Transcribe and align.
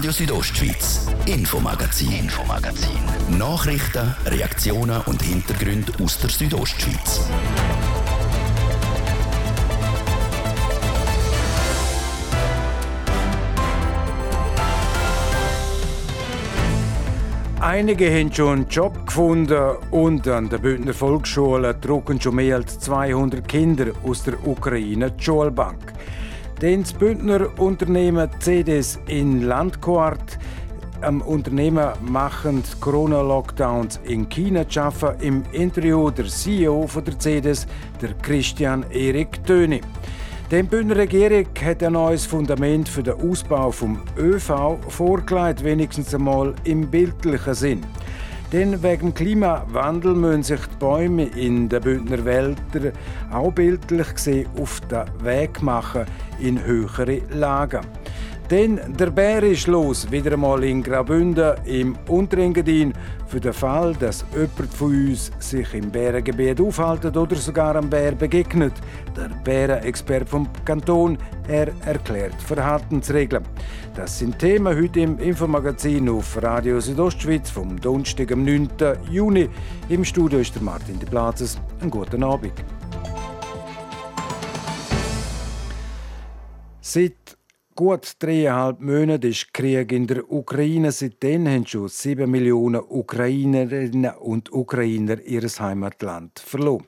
Radio 0.00 0.12
Südostschweiz, 0.12 1.08
Infomagazin, 1.26 2.10
Infomagazin. 2.10 3.36
Nachrichten, 3.36 4.14
Reaktionen 4.24 4.98
und 5.02 5.20
Hintergründe 5.20 5.92
aus 6.02 6.18
der 6.18 6.30
Südostschweiz. 6.30 7.28
Einige 17.60 18.10
haben 18.10 18.32
schon 18.32 18.52
einen 18.52 18.68
Job 18.70 19.06
gefunden 19.06 19.76
und 19.90 20.26
an 20.26 20.48
der 20.48 20.56
Bündner 20.56 20.94
Volksschule 20.94 21.74
drucken 21.74 22.18
schon 22.18 22.36
mehr 22.36 22.56
als 22.56 22.78
200 22.78 23.46
Kinder 23.46 23.88
aus 24.02 24.22
der 24.22 24.46
Ukraine 24.46 25.10
die 25.10 25.22
Schulbank. 25.22 25.92
Den 26.62 26.84
Bündner 26.98 27.58
Unternehmen 27.58 28.28
CDS 28.38 28.98
in 29.06 29.44
Landquart 29.44 30.38
am 31.00 31.22
Unternehmen 31.22 31.88
machen 32.02 32.62
Corona-Lockdowns 32.80 33.98
in 34.04 34.28
China 34.28 34.68
zu 34.68 34.82
arbeiten. 34.82 35.22
Im 35.22 35.42
Interview 35.52 36.10
der 36.10 36.26
CEO 36.26 36.86
von 36.86 37.02
der 37.02 37.18
CDS, 37.18 37.66
der 38.02 38.12
Christian 38.12 38.84
Erik 38.90 39.42
Töni. 39.46 39.80
Die 40.50 40.62
Bündner 40.62 40.96
Regierung 40.96 41.46
hat 41.64 41.82
ein 41.82 41.94
neues 41.94 42.26
Fundament 42.26 42.90
für 42.90 43.02
den 43.02 43.14
Ausbau 43.14 43.70
vom 43.70 44.02
ÖV 44.18 44.76
vorgelegt, 44.86 45.64
wenigstens 45.64 46.14
einmal 46.14 46.54
im 46.64 46.90
bildlichen 46.90 47.54
Sinn. 47.54 47.80
Denn 48.52 48.82
wegen 48.82 49.14
Klimawandel 49.14 50.14
müssen 50.14 50.42
sich 50.42 50.60
die 50.60 50.76
Bäume 50.80 51.24
in 51.24 51.68
den 51.68 51.80
Bündner 51.80 52.24
Wäldern 52.24 52.92
auch 53.32 53.52
bildlich 53.52 54.14
gesehen 54.14 54.48
auf 54.60 54.80
den 54.90 55.04
Weg 55.22 55.62
machen 55.62 56.04
in 56.40 56.64
höhere 56.64 57.20
Lagen. 57.30 57.86
Denn 58.50 58.80
der 58.98 59.10
Bär 59.10 59.44
ist 59.44 59.68
los, 59.68 60.10
wieder 60.10 60.32
einmal 60.32 60.64
in 60.64 60.82
Graubünden 60.82 61.54
im 61.66 61.96
Unterengadin. 62.08 62.92
Für 63.28 63.38
den 63.38 63.52
Fall, 63.52 63.94
dass 63.94 64.24
jemand 64.32 64.74
von 64.74 64.88
uns 64.88 65.30
sich 65.38 65.72
im 65.72 65.88
Bärengebiet 65.88 66.60
aufhält 66.60 67.16
oder 67.16 67.36
sogar 67.36 67.76
einem 67.76 67.88
Bär 67.88 68.10
begegnet. 68.10 68.72
Der 69.16 69.28
Bärenexperte 69.44 70.26
vom 70.26 70.48
Kanton, 70.64 71.16
er 71.46 71.68
erklärt 71.84 72.42
Verhaltensregeln. 72.42 73.44
Das 73.94 74.18
sind 74.18 74.40
Themen 74.40 74.76
heute 74.76 74.98
im 74.98 75.20
Infomagazin 75.20 76.08
auf 76.08 76.42
Radio 76.42 76.80
Südostschweiz 76.80 77.50
vom 77.50 77.80
Donnerstag, 77.80 78.32
am 78.32 78.44
9. 78.44 78.68
Juni. 79.08 79.48
Im 79.88 80.04
Studio 80.04 80.40
ist 80.40 80.56
der 80.56 80.62
Martin 80.62 80.98
de 80.98 81.08
Plazes. 81.08 81.56
Einen 81.80 81.90
guten 81.92 82.24
Abend. 82.24 82.54
Seit 86.80 87.39
gut 87.80 88.16
dreieinhalb 88.18 88.78
Monate 88.82 89.28
ist 89.28 89.54
Krieg 89.54 89.90
in 89.90 90.06
der 90.06 90.30
Ukraine. 90.30 90.92
Seitdem 90.92 91.48
haben 91.48 91.64
schon 91.64 91.88
sieben 91.88 92.30
Millionen 92.30 92.82
Ukrainerinnen 92.86 94.16
und 94.16 94.52
Ukrainer 94.52 95.18
ihr 95.22 95.48
Heimatland 95.58 96.38
verloren. 96.40 96.84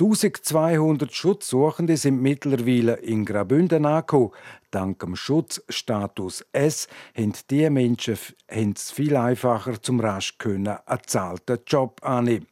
1200 0.00 1.14
Schutzsuchende 1.14 1.96
sind 1.96 2.20
mittlerweile 2.20 2.94
in 2.94 3.24
Graubünden 3.24 3.86
angekommen. 3.86 4.32
Dank 4.72 4.98
dem 4.98 5.14
Schutzstatus 5.14 6.44
S 6.50 6.88
haben 7.16 7.32
diese 7.48 7.70
Menschen 7.70 8.18
es 8.48 8.90
viel 8.90 9.16
einfacher 9.16 9.80
zum 9.80 10.00
rasch 10.00 10.36
können 10.38 10.78
einen 10.84 11.00
zahlten 11.06 11.60
Job 11.64 12.00
annehmen. 12.02 12.48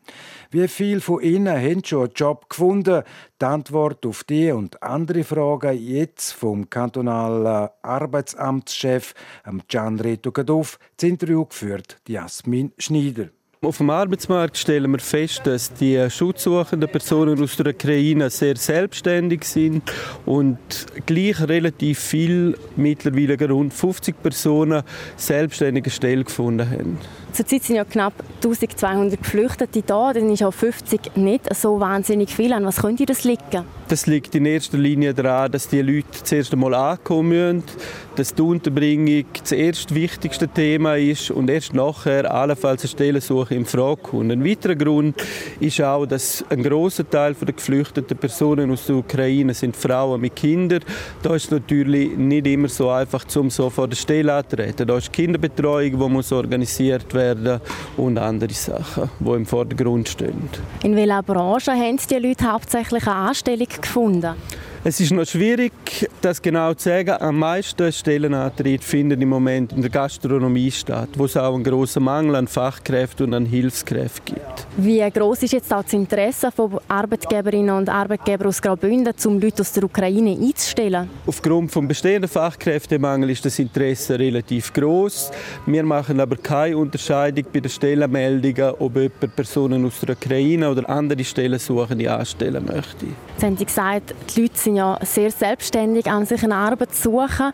Wie 0.53 0.69
viele 0.69 1.01
von 1.01 1.21
ihnen 1.21 1.61
haben 1.61 1.85
schon 1.85 2.05
einen 2.05 2.15
Job 2.15 2.49
gefunden? 2.49 3.03
Die 3.41 3.45
Antwort 3.45 4.07
auf 4.07 4.23
die 4.23 4.53
und 4.53 4.81
andere 4.81 5.25
Fragen 5.25 5.77
jetzt 5.77 6.35
vom 6.35 6.71
kantonalen 6.71 7.71
Arbeitsamtschef 7.83 9.15
Gian 9.67 9.99
Reto 9.99 10.31
Gadoff, 10.31 10.79
das 10.97 11.09
Interview 11.09 11.45
geführt 11.45 12.01
Jasmin 12.07 12.71
Schneider. 12.79 13.31
Auf 13.65 13.77
dem 13.77 13.91
Arbeitsmarkt 13.91 14.59
stellen 14.59 14.91
wir 14.91 14.99
fest, 14.99 15.43
dass 15.45 15.73
die 15.73 16.11
schutzsuchenden 16.11 16.91
Personen 16.91 17.41
aus 17.41 17.55
der 17.55 17.73
Ukraine 17.73 18.29
sehr 18.29 18.57
selbstständig 18.57 19.45
sind 19.45 19.85
und 20.27 20.59
gleich 21.07 21.41
relativ 21.41 22.01
viel, 22.01 22.59
mittlerweile 22.75 23.39
rund 23.49 23.73
50 23.73 24.21
Personen, 24.21 24.83
selbstständige 25.17 25.91
Stellen 25.91 26.25
gefunden 26.25 26.69
haben. 26.69 26.99
Zurzeit 27.33 27.63
sind 27.63 27.77
ja 27.77 27.85
knapp 27.85 28.13
1200 28.45 29.19
Geflüchtete 29.19 29.83
da, 29.83 30.13
dann 30.13 30.29
ist 30.29 30.43
auch 30.43 30.53
50 30.53 31.17
nicht 31.17 31.55
so 31.55 31.81
wahnsinnig 31.81 32.35
viel. 32.35 32.53
An 32.53 32.67
was 32.67 32.83
könnte 32.83 33.07
das 33.07 33.25
liegen? 33.25 33.65
Das 33.89 34.07
liegt 34.07 34.35
in 34.35 34.45
erster 34.45 34.77
Linie 34.77 35.15
daran, 35.15 35.51
dass 35.51 35.69
die 35.69 35.81
Leute 35.81 36.25
zuerst 36.25 36.53
einmal 36.53 36.75
ankommen 36.75 37.29
müssen, 37.29 37.63
dass 38.17 38.35
die 38.35 38.43
Unterbringung 38.43 39.25
das 39.41 39.53
erste 39.53 39.95
wichtigste 39.95 40.47
Thema 40.47 40.97
ist 40.97 41.31
und 41.31 41.49
erst 41.49 41.73
nachher 41.75 42.33
allenfalls 42.33 42.83
eine 42.83 42.89
Stellensuche 42.89 43.55
in 43.55 43.65
Frage 43.65 44.03
kommt. 44.03 44.31
Ein 44.31 44.45
weiterer 44.45 44.77
Grund 44.77 45.17
ist 45.61 45.81
auch, 45.81 46.05
dass 46.05 46.45
ein 46.51 46.63
großer 46.63 47.09
Teil 47.09 47.35
der 47.35 47.55
geflüchteten 47.55 48.17
Personen 48.17 48.71
aus 48.71 48.87
der 48.87 48.97
Ukraine 48.97 49.55
sind 49.55 49.77
Frauen 49.77 50.21
mit 50.21 50.37
Kindern. 50.37 50.81
Da 51.23 51.35
ist 51.35 51.47
es 51.47 51.51
natürlich 51.51 52.17
nicht 52.17 52.47
immer 52.47 52.69
so 52.69 52.91
einfach, 52.91 53.25
um 53.37 53.51
so 53.51 53.71
vor 53.71 53.89
der 53.89 53.97
Stelle 53.97 54.35
anzutreten. 54.35 54.87
Da 54.87 54.99
ist 54.99 55.13
Kinderbetreuung, 55.13 55.99
die 55.99 56.09
muss 56.09 56.33
organisiert 56.33 57.13
werden 57.15 57.22
und 57.97 58.19
andere 58.19 58.53
Sachen, 58.53 59.11
die 59.19 59.31
im 59.31 59.47
Vordergrund 59.47 60.09
stehen. 60.09 60.49
In 60.83 60.97
welcher 60.97 61.23
Branche 61.23 61.73
haben 61.73 61.99
die 62.11 62.15
Leute 62.17 62.51
hauptsächlich 62.51 63.07
eine 63.07 63.29
Anstellung 63.29 63.69
gefunden? 63.81 64.35
Es 64.85 64.99
ist 64.99 65.13
noch 65.13 65.25
schwierig, 65.25 65.73
das 66.23 66.43
genau 66.43 66.75
zu 66.75 66.89
sagen. 66.89 67.13
Am 67.21 67.39
meisten 67.39 67.93
Stellenantritte 67.93 68.85
finden 68.85 69.23
im 69.23 69.29
Moment 69.29 69.73
in 69.73 69.81
der 69.81 69.91
Gastronomie 69.91 70.73
statt, 70.73 71.11
wo 71.15 71.27
es 71.27 71.37
auch 71.37 71.55
einen 71.55 71.63
grossen 71.63 72.03
Mangel 72.03 72.35
an 72.35 72.49
Fachkräften 72.49 73.27
und 73.27 73.35
an 73.35 73.47
Hilfskräften 73.47 74.35
gibt. 74.35 74.67
Wie 74.77 75.09
groß 75.09 75.45
ist 75.45 75.53
jetzt 75.53 75.73
auch 75.73 75.85
das 75.85 75.93
Interesse 75.93 76.51
von 76.51 76.81
Arbeitgeberinnen 76.89 77.77
und 77.77 77.89
Arbeitgebern 77.89 78.49
aus 78.49 78.61
Graubünden, 78.61 79.15
um 79.25 79.39
Leute 79.39 79.61
aus 79.63 79.71
der 79.71 79.85
Ukraine 79.85 80.33
einzustellen? 80.33 81.09
Aufgrund 81.29 81.73
des 81.73 81.87
bestehenden 81.87 82.29
Fachkräftemangels 82.29 83.31
ist 83.31 83.45
das 83.45 83.59
Interesse 83.61 84.19
relativ 84.19 84.73
groß. 84.73 85.31
Wir 85.65 85.85
machen 85.85 86.19
aber 86.19 86.35
keine 86.35 86.77
Unterscheidung 86.77 87.45
bei 87.53 87.61
den 87.61 87.71
Stellenmeldungen, 87.71 88.75
ob 88.81 88.97
jemand 88.97 89.37
Personen 89.37 89.87
aus 89.87 90.01
der 90.01 90.17
Ukraine 90.17 90.69
oder 90.69 90.91
andere 90.91 91.23
Stellensuchende 91.23 92.13
anstellen 92.13 92.65
möchte. 92.65 93.07
Jetzt 93.35 93.45
haben 93.45 93.57
Sie 93.57 93.65
gesagt, 93.65 94.13
die 94.35 94.43
Leute 94.43 94.59
sind 94.59 94.72
ja 94.77 94.99
sehr 95.03 95.31
selbstständig 95.31 96.11
an 96.11 96.27
sich 96.27 96.43
eine 96.43 96.55
Arbeit 96.55 96.95
zu 96.95 97.11
suchen. 97.11 97.53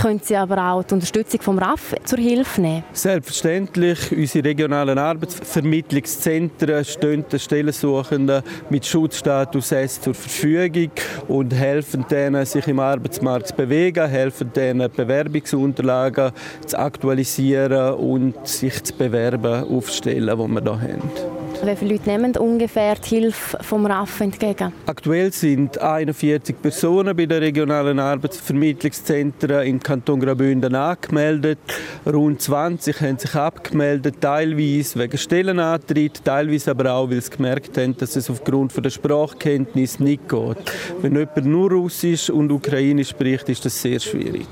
Können 0.00 0.20
Sie 0.22 0.36
aber 0.36 0.72
auch 0.72 0.82
die 0.82 0.94
Unterstützung 0.94 1.40
vom 1.40 1.58
RAF 1.58 1.94
zur 2.04 2.18
Hilfe 2.18 2.60
nehmen? 2.60 2.84
Selbstverständlich. 2.92 4.12
Unsere 4.12 4.44
regionalen 4.44 4.98
Arbeitsvermittlungszentren 4.98 6.84
stehen 6.84 7.24
den 7.30 7.38
Stellensuchenden 7.38 8.42
mit 8.68 8.86
Schutzstatus 8.86 9.72
S 9.72 10.00
zur 10.00 10.14
Verfügung 10.14 10.90
und 11.28 11.54
helfen 11.54 12.04
denen, 12.10 12.44
sich 12.46 12.66
im 12.66 12.78
Arbeitsmarkt 12.78 13.48
zu 13.48 13.54
bewegen, 13.54 14.08
helfen 14.08 14.52
denen, 14.52 14.90
Bewerbungsunterlagen 14.90 16.32
zu 16.66 16.78
aktualisieren 16.78 17.94
und 17.94 18.46
sich 18.46 18.82
zu 18.82 18.94
bewerben 18.94 19.64
auf 19.64 19.90
Stellen, 19.90 20.28
die 20.28 20.64
wir 20.64 20.80
hier 20.80 20.80
haben. 20.80 21.39
Wie 21.62 21.76
viele 21.76 21.92
Leute 21.92 22.08
nehmen 22.08 22.36
ungefähr 22.36 22.94
die 22.94 23.08
Hilfe 23.16 23.58
vom 23.62 23.84
RAF 23.84 24.20
entgegen? 24.20 24.72
Aktuell 24.86 25.30
sind 25.30 25.76
41 25.78 26.56
Personen 26.60 27.14
bei 27.14 27.26
den 27.26 27.42
regionalen 27.42 27.98
Arbeitsvermittlungszentren 27.98 29.66
im 29.66 29.78
Kanton 29.78 30.20
Graubünden 30.20 30.74
angemeldet. 30.74 31.58
Rund 32.06 32.40
20 32.40 32.98
haben 33.02 33.18
sich 33.18 33.34
abgemeldet, 33.34 34.16
teilweise 34.22 34.98
wegen 34.98 35.18
Stellenantritt, 35.18 36.24
teilweise 36.24 36.70
aber 36.70 36.92
auch, 36.94 37.10
weil 37.10 37.20
sie 37.20 37.30
gemerkt 37.30 37.76
haben, 37.76 37.94
dass 37.94 38.16
es 38.16 38.30
aufgrund 38.30 38.82
der 38.82 38.88
Sprachkenntnis 38.88 40.00
nicht 40.00 40.30
geht. 40.30 40.56
Wenn 41.02 41.14
jemand 41.14 41.44
nur 41.44 41.70
Russisch 41.72 42.30
und 42.30 42.50
Ukrainisch 42.50 43.10
spricht, 43.10 43.50
ist 43.50 43.66
das 43.66 43.80
sehr 43.80 44.00
schwierig. 44.00 44.48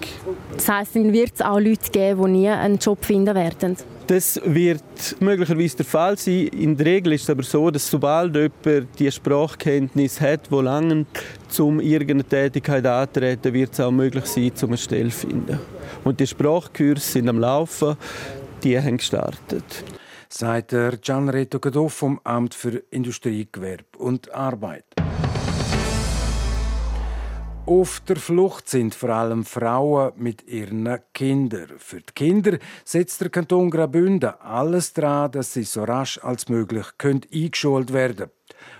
Das 0.54 0.68
heisst, 0.68 0.94
dann 0.94 1.12
wird 1.14 1.32
es 1.34 1.40
auch 1.40 1.58
Leute 1.58 1.90
geben, 1.90 2.24
die 2.24 2.40
nie 2.40 2.48
einen 2.50 2.76
Job 2.76 3.02
finden 3.02 3.34
werden? 3.34 3.76
Das 4.08 4.40
wird 4.42 5.16
möglicherweise 5.20 5.76
der 5.76 5.84
Fall 5.84 6.16
sein. 6.16 6.46
In 6.48 6.74
der 6.78 6.86
Regel 6.86 7.12
ist 7.12 7.24
es 7.24 7.30
aber 7.30 7.42
so, 7.42 7.70
dass 7.70 7.90
sobald 7.90 8.34
jemand 8.34 8.98
die 8.98 9.12
Sprachkenntnis 9.12 10.18
hat, 10.18 10.50
die 10.50 10.54
lange 10.54 11.04
um 11.58 11.78
irgendeine 11.78 12.24
Tätigkeit 12.24 12.86
antreten, 12.86 13.52
wird 13.52 13.74
es 13.74 13.80
auch 13.80 13.90
möglich 13.90 14.24
sein, 14.24 14.50
um 14.62 14.68
eine 14.68 14.78
Stelle 14.78 15.10
zu 15.10 15.26
finden. 15.26 15.60
Und 16.04 16.20
die 16.20 16.26
Sprachkurse 16.26 17.02
sind 17.02 17.28
am 17.28 17.38
Laufen, 17.38 17.98
die 18.64 18.80
haben 18.80 18.96
gestartet. 18.96 19.84
Sagt 20.30 20.72
der 20.72 20.96
Gianreto 20.96 21.58
Gadoff 21.58 21.92
vom 21.92 22.18
Amt 22.24 22.54
für 22.54 22.82
Industrie, 22.90 23.46
Gewerbe 23.52 23.98
und 23.98 24.32
Arbeit. 24.34 24.97
Auf 27.68 28.00
der 28.00 28.16
Flucht 28.16 28.66
sind 28.66 28.94
vor 28.94 29.10
allem 29.10 29.44
Frauen 29.44 30.14
mit 30.16 30.48
ihren 30.48 30.88
Kindern. 31.12 31.68
Für 31.76 32.00
die 32.00 32.14
Kinder 32.14 32.58
setzt 32.82 33.20
der 33.20 33.28
Kanton 33.28 33.70
Graubünden 33.70 34.32
alles 34.40 34.94
daran, 34.94 35.32
dass 35.32 35.52
sie 35.52 35.64
so 35.64 35.84
rasch 35.84 36.18
als 36.24 36.48
möglich 36.48 36.86
eingeschult 37.30 37.92
werden 37.92 38.30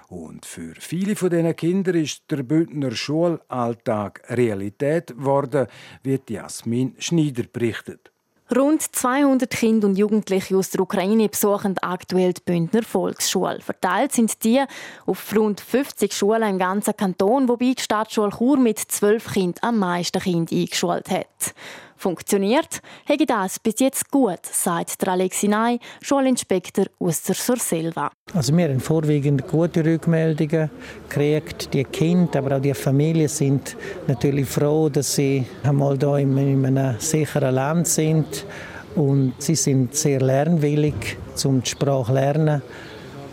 Und 0.09 0.47
für 0.47 0.73
viele 0.79 1.17
von 1.17 1.29
diesen 1.29 1.55
Kindern 1.55 1.97
ist 1.97 2.23
der 2.31 2.43
Bündner 2.43 2.93
Schulalltag 2.93 4.23
Realität 4.31 5.09
geworden, 5.09 5.67
wie 6.03 6.19
Jasmin 6.27 6.95
Schneider 6.99 7.43
berichtet. 7.43 8.11
Rund 8.55 8.81
200 8.81 9.51
Kinder 9.51 9.89
und 9.89 9.99
Jugendliche 9.99 10.57
aus 10.57 10.71
der 10.71 10.81
Ukraine 10.81 11.29
besuchen 11.29 11.77
aktuell 11.83 12.33
die 12.33 12.41
Bündner 12.41 12.83
Volksschule. 12.83 13.61
Verteilt 13.61 14.13
sind 14.13 14.43
die 14.43 14.65
auf 15.05 15.37
rund 15.37 15.61
50 15.61 16.15
Schulen 16.15 16.49
im 16.49 16.59
ganzen 16.59 16.97
Kanton, 16.97 17.47
wobei 17.47 17.75
die 17.75 17.83
Stadtschule 17.83 18.31
Chur 18.31 18.57
mit 18.57 18.79
12 18.79 19.33
Kindern 19.33 19.69
am 19.69 19.79
meisten 19.79 20.23
Kinder 20.23 20.57
eingeschult 20.57 21.11
hat. 21.11 21.55
Funktioniert? 21.99 22.81
Hätte 23.05 23.27
das 23.27 23.59
bis 23.59 23.81
jetzt 23.81 24.09
gut, 24.11 24.39
sagt 24.45 25.03
der 25.03 25.09
Alexi 25.09 25.49
Ney, 25.49 25.81
Schulinspektor 26.01 26.87
aus 27.01 27.23
der 27.23 27.35
Surselva. 27.35 28.13
Also 28.33 28.57
wir 28.57 28.69
haben 28.69 28.79
vorwiegend 28.79 29.49
gute 29.49 29.85
Rückmeldungen 29.85 30.71
gekriegt. 31.09 31.75
Die 31.75 31.83
Kinder, 31.83 32.39
aber 32.39 32.57
auch 32.57 32.61
die 32.61 32.73
Familien 32.73 33.29
sind 33.29 33.77
natürlich 34.07 34.49
froh, 34.49 34.89
dass 34.89 35.17
sie 35.17 35.45
einmal 35.65 35.99
hier 35.99 36.19
in 36.19 36.65
einem 36.65 37.01
sicheren 37.01 37.55
Land 37.55 37.89
sind. 37.89 38.47
Und 38.95 39.35
sie 39.39 39.57
sind 39.57 39.95
sehr 39.95 40.21
lernwillig, 40.21 41.17
um 41.45 41.63
die 41.63 41.71
Sprache 41.71 42.07
zu 42.07 42.13
lernen. 42.13 42.63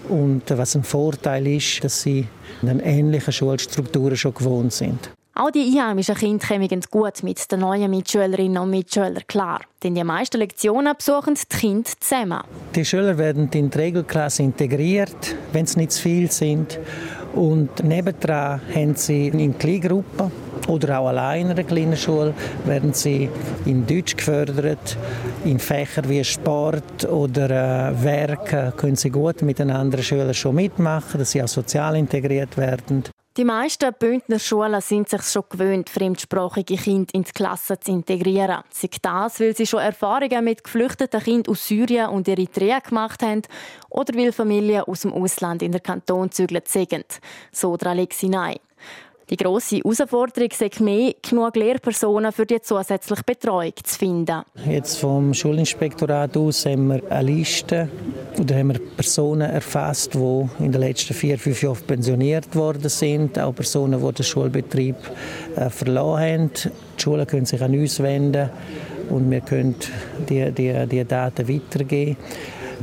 Und 0.10 0.44
was 0.50 0.76
ein 0.76 0.84
Vorteil 0.84 1.46
ist, 1.48 1.84
dass 1.84 2.02
sie 2.02 2.28
eine 2.62 2.84
ähnliche 2.84 3.32
Schulstrukturen 3.32 4.18
schon 4.18 4.34
gewohnt 4.34 4.74
sind. 4.74 5.12
Auch 5.38 5.52
die 5.52 5.78
einheimischen 5.78 6.16
Kinder 6.16 6.48
kommen 6.48 6.82
gut 6.90 7.22
mit 7.22 7.52
den 7.52 7.60
neuen 7.60 7.92
Mitschülerinnen 7.92 8.58
und 8.58 8.70
Mitschülern 8.70 9.22
klar. 9.28 9.60
Denn 9.84 9.94
die 9.94 10.04
meisten 10.06 10.38
Lektionen 10.38 10.96
besuchen 10.96 11.36
die 11.36 11.58
Kinder 11.58 11.90
zusammen. 12.00 12.40
Die 12.74 12.86
Schüler 12.86 13.18
werden 13.18 13.50
in 13.52 13.70
die 13.70 13.78
Regelklasse 13.78 14.44
integriert, 14.44 15.36
wenn 15.52 15.66
es 15.66 15.76
nicht 15.76 15.92
zu 15.92 16.04
viel 16.04 16.32
sind. 16.32 16.80
Und 17.34 17.84
nebendran 17.84 18.62
haben 18.74 18.96
sie 18.96 19.28
in 19.28 19.58
Kleingruppen 19.58 20.32
oder 20.70 21.00
auch 21.00 21.08
allein 21.10 21.48
in 21.48 21.52
einer 21.52 21.64
kleinen 21.64 21.98
Schule 21.98 22.34
werden 22.64 22.94
sie 22.94 23.30
in 23.66 23.86
Deutsch 23.86 24.16
gefördert. 24.16 24.98
In 25.44 25.60
Fächern 25.60 26.08
wie 26.08 26.24
Sport 26.24 27.04
oder 27.10 27.92
äh, 27.92 28.04
Werken 28.06 28.72
können 28.78 28.96
sie 28.96 29.10
gut 29.10 29.42
mit 29.42 29.60
den 29.60 29.70
anderen 29.70 30.04
Schülern 30.04 30.34
schon 30.34 30.56
mitmachen, 30.56 31.20
dass 31.20 31.32
sie 31.32 31.44
auch 31.44 31.50
sozial 31.50 31.98
integriert 31.98 32.56
werden. 32.56 33.04
Die 33.38 33.44
meisten 33.44 33.94
Bündner 34.00 34.40
Schulen 34.40 34.80
sind 34.80 35.10
sich 35.10 35.24
schon 35.24 35.44
gewöhnt, 35.50 35.90
fremdsprachige 35.90 36.78
Kinder 36.78 37.14
in 37.14 37.24
die 37.24 37.32
Klasse 37.34 37.78
zu 37.78 37.92
integrieren. 37.92 38.64
Sei 38.70 38.88
das, 39.02 39.42
weil 39.42 39.54
sie 39.54 39.68
schon 39.68 39.82
Erfahrungen 39.82 40.42
mit 40.42 40.64
geflüchteten 40.64 41.22
Kindern 41.22 41.52
aus 41.52 41.68
Syrien 41.68 42.12
und 42.12 42.30
Eritrea 42.30 42.80
gemacht 42.80 43.22
haben 43.22 43.42
oder 43.90 44.18
weil 44.18 44.32
Familien 44.32 44.84
aus 44.84 45.02
dem 45.02 45.12
Ausland 45.12 45.64
in 45.64 45.74
der 45.74 45.82
Kanton 45.82 46.32
zügeln 46.32 46.64
sind. 46.66 47.20
So 47.52 47.76
Alexi 47.76 48.30
Ney. 48.30 48.62
Die 49.30 49.38
grosse 49.38 49.78
Herausforderung 49.78 50.50
ist 50.52 50.80
mehr, 50.82 51.16
genug 51.28 51.56
Lehrpersonen 51.56 52.32
für 52.32 52.46
die 52.46 52.62
zusätzliche 52.62 53.24
Betreuung 53.24 53.74
zu 53.84 53.98
finden. 53.98 54.44
Jetzt 54.70 55.00
vom 55.00 55.34
Schulinspektorat 55.34 56.38
aus 56.38 56.68
haben 56.68 56.90
wir 56.90 57.12
eine 57.12 57.32
Liste 57.32 57.90
oder 58.40 58.56
haben 58.56 58.74
wir 58.74 58.80
Personen 58.96 59.50
erfasst, 59.50 60.14
die 60.14 60.50
in 60.60 60.72
den 60.72 60.82
letzten 60.82 61.16
vier, 61.16 61.40
fünf 61.40 61.64
Jahren 61.64 61.82
pensioniert 61.88 62.56
worden 62.56 62.90
sind, 62.90 63.40
auch 63.40 63.56
Personen, 63.56 64.06
die 64.06 64.14
den 64.14 64.24
Schulbetrieb 64.24 64.98
äh, 65.56 65.72
verloren 65.72 66.22
haben. 66.22 66.52
Die 66.54 67.02
Schulen 67.02 67.26
können 67.26 67.48
sich 67.48 67.62
an 67.64 67.74
uns 67.74 68.00
wenden 68.00 68.52
und 69.10 69.32
wir 69.32 69.42
können 69.42 69.76
die, 70.30 70.52
die, 70.52 70.86
die 70.88 71.04
Daten 71.04 71.50
weitergeben. 71.50 72.18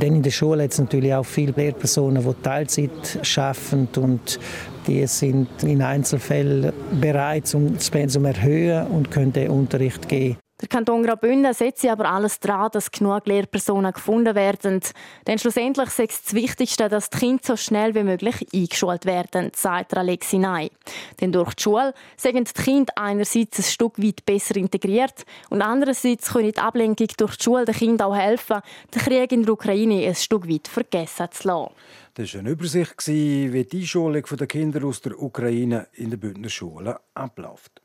Denn 0.01 0.15
in 0.15 0.23
der 0.23 0.31
Schule 0.31 0.63
hat 0.63 0.71
es 0.71 0.79
natürlich 0.79 1.13
auch 1.13 1.25
viele 1.25 1.53
Lehrpersonen, 1.55 2.23
die 2.23 2.41
Teilzeit 2.41 2.91
arbeiten 3.37 3.87
und 4.01 4.39
die 4.87 5.05
sind 5.07 5.63
in 5.63 5.81
Einzelfällen 5.81 6.73
bereit, 6.99 7.43
das 7.53 7.89
Pensum 7.89 8.23
zu 8.23 8.27
erhöhen 8.27 8.87
und 8.87 9.11
können 9.11 9.49
Unterricht 9.49 10.07
geben. 10.07 10.37
Der 10.63 10.69
Kanton 10.69 11.03
Graubünden 11.03 11.53
setzt 11.53 11.85
aber 11.85 12.09
alles 12.09 12.39
daran, 12.39 12.69
dass 12.71 12.89
genug 12.89 13.27
Lehrpersonen 13.27 13.91
gefunden 13.91 14.33
werden. 14.33 14.79
Denn 15.27 15.37
schlussendlich 15.37 15.87
ist 15.87 15.99
es 15.99 16.23
das 16.23 16.33
Wichtigste, 16.33 16.87
dass 16.87 17.09
die 17.09 17.17
Kinder 17.17 17.41
so 17.43 17.57
schnell 17.57 17.93
wie 17.95 18.03
möglich 18.03 18.47
eingeschult 18.53 19.05
werden, 19.05 19.51
sagt 19.53 19.97
Alexi 19.97 20.37
Ney. 20.37 20.71
Denn 21.19 21.33
durch 21.33 21.53
die 21.55 21.63
Schule 21.63 21.93
sind 22.15 22.57
die 22.57 22.63
Kinder 22.63 22.93
einerseits 22.95 23.59
ein 23.59 23.63
Stück 23.63 24.01
weit 24.01 24.25
besser 24.25 24.55
integriert 24.55 25.25
und 25.49 25.61
andererseits 25.61 26.31
können 26.31 26.53
die 26.53 26.57
Ablenkung 26.57 27.07
durch 27.17 27.35
die 27.35 27.43
Schule 27.43 27.65
den 27.65 27.75
Kindern 27.75 28.07
auch 28.07 28.15
helfen, 28.15 28.61
den 28.95 29.01
Krieg 29.01 29.33
in 29.33 29.43
der 29.43 29.53
Ukraine 29.55 30.07
ein 30.07 30.15
Stück 30.15 30.47
weit 30.47 30.69
vergessen 30.69 31.27
zu 31.31 31.45
lassen. 31.45 31.73
Das 32.15 32.31
war 32.35 32.41
eine 32.41 32.51
Übersicht, 32.51 33.07
wie 33.07 33.63
die 33.63 33.79
Einschulung 33.81 34.23
der 34.23 34.45
Kinder 34.45 34.85
aus 34.85 35.01
der 35.01 35.19
Ukraine 35.19 35.87
in 35.93 36.11
den 36.11 36.19
Bündner 36.19 36.49
Schulen 36.49 36.93
abläuft. 37.15 37.81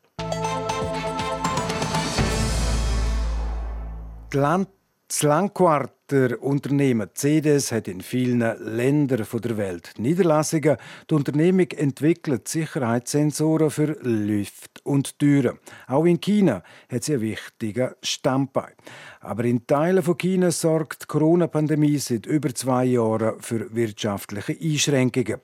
Das 5.10 5.22
Langquarter 5.22 6.42
Unternehmen 6.42 7.08
CDS 7.14 7.72
hat 7.72 7.88
in 7.88 8.02
vielen 8.02 8.40
Ländern 8.40 9.26
der 9.42 9.56
Welt 9.56 9.94
Niederlassungen. 9.96 10.76
Die 11.08 11.14
Unternehmung 11.14 11.70
entwickelt 11.70 12.46
Sicherheitssensoren 12.46 13.70
für 13.70 13.96
Lüfte 14.02 14.82
und 14.84 15.18
Türen. 15.18 15.60
Auch 15.86 16.04
in 16.04 16.20
China 16.20 16.62
hat 16.90 17.04
sie 17.04 17.14
einen 17.14 17.22
wichtigen 17.22 17.94
Standbein. 18.02 18.74
Aber 19.20 19.44
in 19.44 19.66
Teilen 19.66 20.02
von 20.02 20.18
China 20.18 20.50
sorgt 20.50 21.04
die 21.04 21.06
Corona-Pandemie 21.06 21.96
seit 21.96 22.26
über 22.26 22.54
zwei 22.54 22.84
Jahren 22.84 23.40
für 23.40 23.74
wirtschaftliche 23.74 24.58
Einschränkungen. 24.60 25.40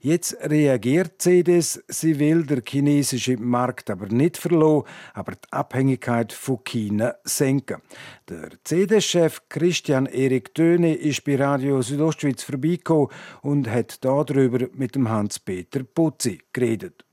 Jetzt 0.00 0.36
reagiert 0.42 1.22
CDS, 1.22 1.82
sie 1.88 2.18
will 2.18 2.44
der 2.44 2.62
chinesische 2.66 3.36
Markt 3.38 3.88
aber 3.90 4.06
nicht 4.08 4.36
verloren, 4.36 4.84
aber 5.14 5.32
die 5.32 5.52
Abhängigkeit 5.52 6.32
von 6.32 6.62
China 6.62 7.14
senken. 7.24 7.80
Der 8.28 8.50
CDS-Chef 8.64 9.42
Christian 9.48 10.06
Erik 10.06 10.54
Töne 10.54 10.94
ist 10.94 11.24
bei 11.24 11.36
Radio 11.36 11.80
Südostschweiz 11.80 12.42
vorbeigekommen 12.42 13.08
und 13.42 13.70
hat 13.70 14.04
darüber 14.04 14.66
mit 14.74 14.94
dem 14.94 15.08
Hans-Peter 15.08 15.84
Putzi 15.84 16.40
geredet. 16.52 17.04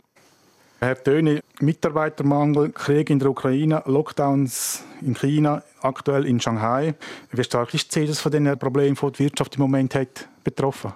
Herr 0.83 1.01
Töne, 1.01 1.44
Mitarbeitermangel, 1.59 2.71
Krieg 2.71 3.11
in 3.11 3.19
der 3.19 3.29
Ukraine, 3.29 3.83
Lockdowns 3.85 4.83
in 5.01 5.13
China, 5.13 5.61
aktuell 5.81 6.25
in 6.25 6.39
Shanghai. 6.39 6.95
Wie 7.31 7.44
stark 7.44 7.73
ist 7.75 7.91
CDS 7.91 8.19
von 8.19 8.31
den 8.31 8.57
Problemen, 8.57 8.97
die 8.99 9.11
die 9.11 9.19
Wirtschaft 9.19 9.55
im 9.57 9.61
Moment 9.61 9.94
hat, 9.94 10.27
betroffen? 10.44 10.91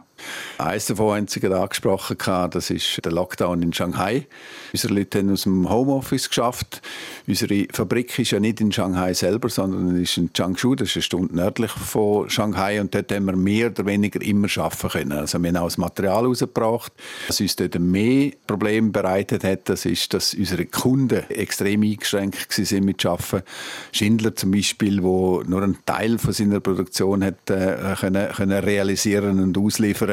Eines 0.57 0.85
davon 0.85 1.15
haben 1.15 1.27
Sie 1.27 1.39
gerade 1.39 1.59
angesprochen, 1.59 2.17
das 2.51 2.69
ist 2.69 3.03
der 3.03 3.11
Lockdown 3.11 3.61
in 3.61 3.73
Shanghai. 3.73 4.27
Unsere 4.73 4.93
Leute 4.93 5.19
haben 5.19 5.31
aus 5.31 5.43
dem 5.43 5.69
Homeoffice 5.69 6.29
geschafft. 6.29 6.81
Unsere 7.27 7.67
Fabrik 7.71 8.17
ist 8.17 8.31
ja 8.31 8.39
nicht 8.39 8.61
in 8.61 8.71
Shanghai 8.71 9.13
selber, 9.13 9.49
sondern 9.49 10.01
ist 10.01 10.17
in 10.17 10.31
Changshu, 10.33 10.75
das 10.75 10.89
ist 10.89 10.95
eine 10.95 11.03
Stunde 11.03 11.35
nördlich 11.35 11.71
von 11.71 12.29
Shanghai. 12.29 12.79
Und 12.81 12.93
dort 12.95 13.11
haben 13.11 13.25
wir 13.25 13.35
mehr 13.35 13.67
oder 13.67 13.85
weniger 13.85 14.21
immer 14.21 14.47
arbeiten 14.57 14.89
können. 14.89 15.11
Also 15.11 15.39
wir 15.41 15.49
haben 15.49 15.57
auch 15.57 15.65
das 15.65 15.77
Material 15.77 16.25
rausgebracht. 16.25 16.93
Was 17.27 17.41
uns 17.41 17.55
dort 17.55 17.77
mehr 17.79 18.31
Probleme 18.47 18.91
bereitet 18.91 19.43
hat, 19.43 19.69
das 19.69 19.85
ist, 19.85 20.13
dass 20.13 20.33
unsere 20.33 20.65
Kunden 20.65 21.23
extrem 21.29 21.83
eingeschränkt 21.83 22.51
sind 22.51 22.85
mit 22.85 23.05
Arbeiten. 23.05 23.43
Schindler 23.91 24.35
zum 24.35 24.51
Beispiel, 24.51 25.03
wo 25.03 25.41
nur 25.45 25.63
einen 25.63 25.77
Teil 25.85 26.17
von 26.17 26.33
seiner 26.33 26.59
Produktion 26.59 27.23
hat, 27.23 27.49
äh, 27.49 27.95
können, 27.99 28.31
können 28.31 28.63
realisieren 28.63 29.39
und 29.41 29.57
ausliefern, 29.57 30.04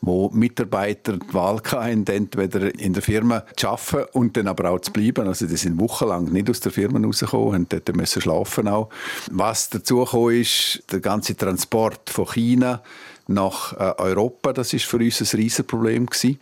wo 0.00 0.30
Mitarbeiter 0.30 1.18
die 1.18 1.34
Wahl 1.34 1.60
hatten, 1.64 2.06
entweder 2.06 2.74
in 2.78 2.92
der 2.92 3.02
Firma 3.02 3.44
zu 3.56 3.68
arbeiten 3.68 4.08
und 4.12 4.36
dann 4.36 4.48
aber 4.48 4.70
auch 4.70 4.80
zu 4.80 4.92
bleiben. 4.92 5.26
Also 5.26 5.46
die 5.46 5.56
sind 5.56 5.80
wochenlang 5.80 6.24
nicht 6.32 6.50
aus 6.50 6.60
der 6.60 6.72
Firma 6.72 6.98
rausgekommen, 7.04 7.54
haben 7.54 7.68
dort 7.68 7.94
müssen 7.96 8.22
schlafen 8.22 8.68
auch. 8.68 8.88
Was 9.30 9.70
dazu 9.70 10.28
ist, 10.28 10.82
der 10.90 11.00
ganze 11.00 11.36
Transport 11.36 12.10
von 12.10 12.26
China 12.26 12.82
nach 13.26 13.72
äh, 13.72 14.02
Europa. 14.02 14.52
Das 14.52 14.72
ist 14.72 14.84
für 14.84 14.98
uns 14.98 15.20
ein 15.20 15.38
riesiges 15.38 15.66
Problem 15.66 16.06
gewesen. 16.06 16.38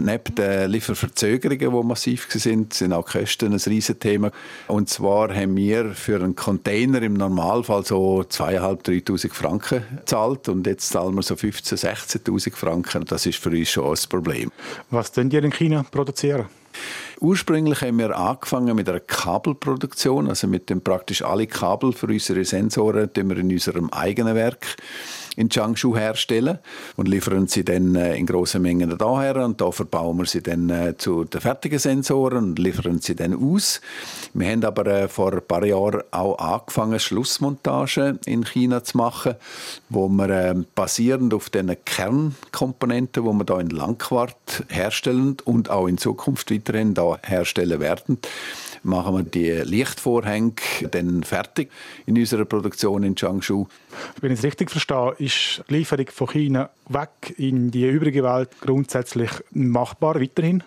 Neben 0.00 0.34
den 0.34 0.70
Lieferverzögerungen, 0.70 1.58
die 1.58 1.86
massiv 1.86 2.26
sind, 2.30 2.74
sind 2.74 2.92
auch 2.92 3.06
Kosten 3.06 3.52
ein 3.52 3.60
riesiges 3.60 3.98
Thema. 3.98 4.30
Und 4.66 4.88
zwar 4.88 5.34
haben 5.34 5.56
wir 5.56 5.94
für 5.94 6.16
einen 6.16 6.36
Container 6.36 7.02
im 7.02 7.14
Normalfall 7.14 7.84
so 7.84 8.20
2'500, 8.20 9.04
3'000 9.06 9.32
Franken 9.32 9.82
gezahlt 9.96 10.48
und 10.48 10.66
jetzt 10.66 10.90
zahlen 10.90 11.14
wir 11.14 11.22
so 11.22 11.34
15'000, 11.34 12.24
16'000 12.24 12.54
Franken. 12.54 13.04
Das 13.04 13.26
ist 13.26 13.38
für 13.38 13.50
uns 13.50 13.68
schon 13.68 13.86
ein 13.86 14.08
Problem. 14.08 14.52
Was 14.90 15.12
denn 15.12 15.30
ihr 15.30 15.44
in 15.44 15.52
China 15.52 15.84
produzieren? 15.90 16.46
Ursprünglich 17.20 17.82
haben 17.82 17.98
wir 17.98 18.16
angefangen 18.16 18.76
mit 18.76 18.88
einer 18.88 19.00
Kabelproduktion, 19.00 20.28
also 20.28 20.46
mit 20.46 20.70
dem 20.70 20.80
praktisch 20.80 21.22
alle 21.22 21.48
Kabel 21.48 21.92
für 21.92 22.06
unsere 22.06 22.44
Sensoren, 22.44 23.10
die 23.14 23.24
wir 23.24 23.36
in 23.38 23.50
unserem 23.50 23.90
eigenen 23.90 24.36
Werk 24.36 24.76
in 25.38 25.48
Changshu 25.48 25.96
herstellen 25.96 26.58
und 26.96 27.06
liefern 27.06 27.46
sie 27.46 27.64
dann 27.64 27.94
äh, 27.94 28.16
in 28.16 28.26
grossen 28.26 28.60
Mengen 28.60 28.98
daher 28.98 29.36
und 29.36 29.60
da 29.60 29.70
verbauen 29.70 30.18
wir 30.18 30.26
sie 30.26 30.42
dann 30.42 30.68
äh, 30.68 30.96
zu 30.98 31.22
den 31.24 31.40
fertigen 31.40 31.78
Sensoren 31.78 32.38
und 32.38 32.58
liefern 32.58 32.98
sie 32.98 33.14
dann 33.14 33.34
aus. 33.34 33.80
Wir 34.34 34.50
haben 34.50 34.64
aber 34.64 34.86
äh, 34.86 35.08
vor 35.08 35.32
ein 35.32 35.42
paar 35.46 35.64
Jahren 35.64 36.02
auch 36.10 36.38
angefangen, 36.38 36.98
Schlussmontage 36.98 38.18
in 38.26 38.44
China 38.44 38.82
zu 38.82 38.96
machen, 38.96 39.36
wo 39.88 40.08
wir 40.08 40.64
basierend 40.74 41.32
auf 41.32 41.50
den 41.50 41.76
Kernkomponenten, 41.84 43.22
die 43.22 43.30
wir 43.30 43.44
da 43.44 43.60
in 43.60 43.70
Langquart 43.70 44.64
herstellen 44.68 45.36
und 45.44 45.70
auch 45.70 45.86
in 45.86 45.98
Zukunft 45.98 46.50
weiterhin 46.50 46.94
da 46.94 47.16
herstellen 47.24 47.78
werden, 47.78 48.18
machen 48.82 49.16
wir 49.16 49.22
die 49.22 49.50
Lichtvorhänge 49.50 50.54
dann 50.90 51.22
fertig 51.22 51.70
in 52.06 52.18
unserer 52.18 52.44
Produktion 52.44 53.04
in 53.04 53.14
Changshu. 53.14 53.66
Wenn 54.20 54.32
ich 54.32 54.38
es 54.38 54.44
richtig 54.44 54.70
verstehe, 54.70 55.14
ist 55.18 55.62
die 55.68 55.74
Lieferung 55.74 56.06
von 56.12 56.28
China 56.28 56.70
weg 56.88 57.34
in 57.36 57.70
die 57.70 57.88
übrige 57.88 58.22
Welt 58.24 58.50
grundsätzlich 58.60 59.30
machbar 59.50 60.20
weiterhin? 60.20 60.62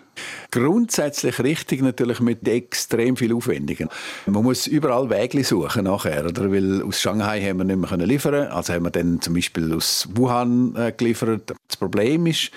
Grundsätzlich 0.50 1.38
richtig, 1.40 1.80
natürlich 1.80 2.20
mit 2.20 2.46
extrem 2.46 3.16
viel 3.16 3.34
Aufwendungen. 3.34 3.88
Man 4.26 4.42
muss 4.42 4.66
überall 4.66 5.08
Wege 5.08 5.42
suchen 5.42 5.84
nachher, 5.84 6.26
oder? 6.26 6.52
Weil 6.52 6.82
aus 6.82 7.00
Shanghai 7.00 7.40
haben 7.40 7.58
wir 7.58 7.64
nicht 7.64 7.90
mehr 7.90 8.06
liefern 8.06 8.48
also 8.48 8.74
haben 8.74 8.84
wir 8.84 8.90
dann 8.90 9.20
zum 9.20 9.34
Beispiel 9.34 9.72
aus 9.72 10.08
Wuhan 10.14 10.76
äh, 10.76 10.92
geliefert. 10.92 11.54
Das 11.68 11.76
Problem 11.76 12.26
ist, 12.26 12.50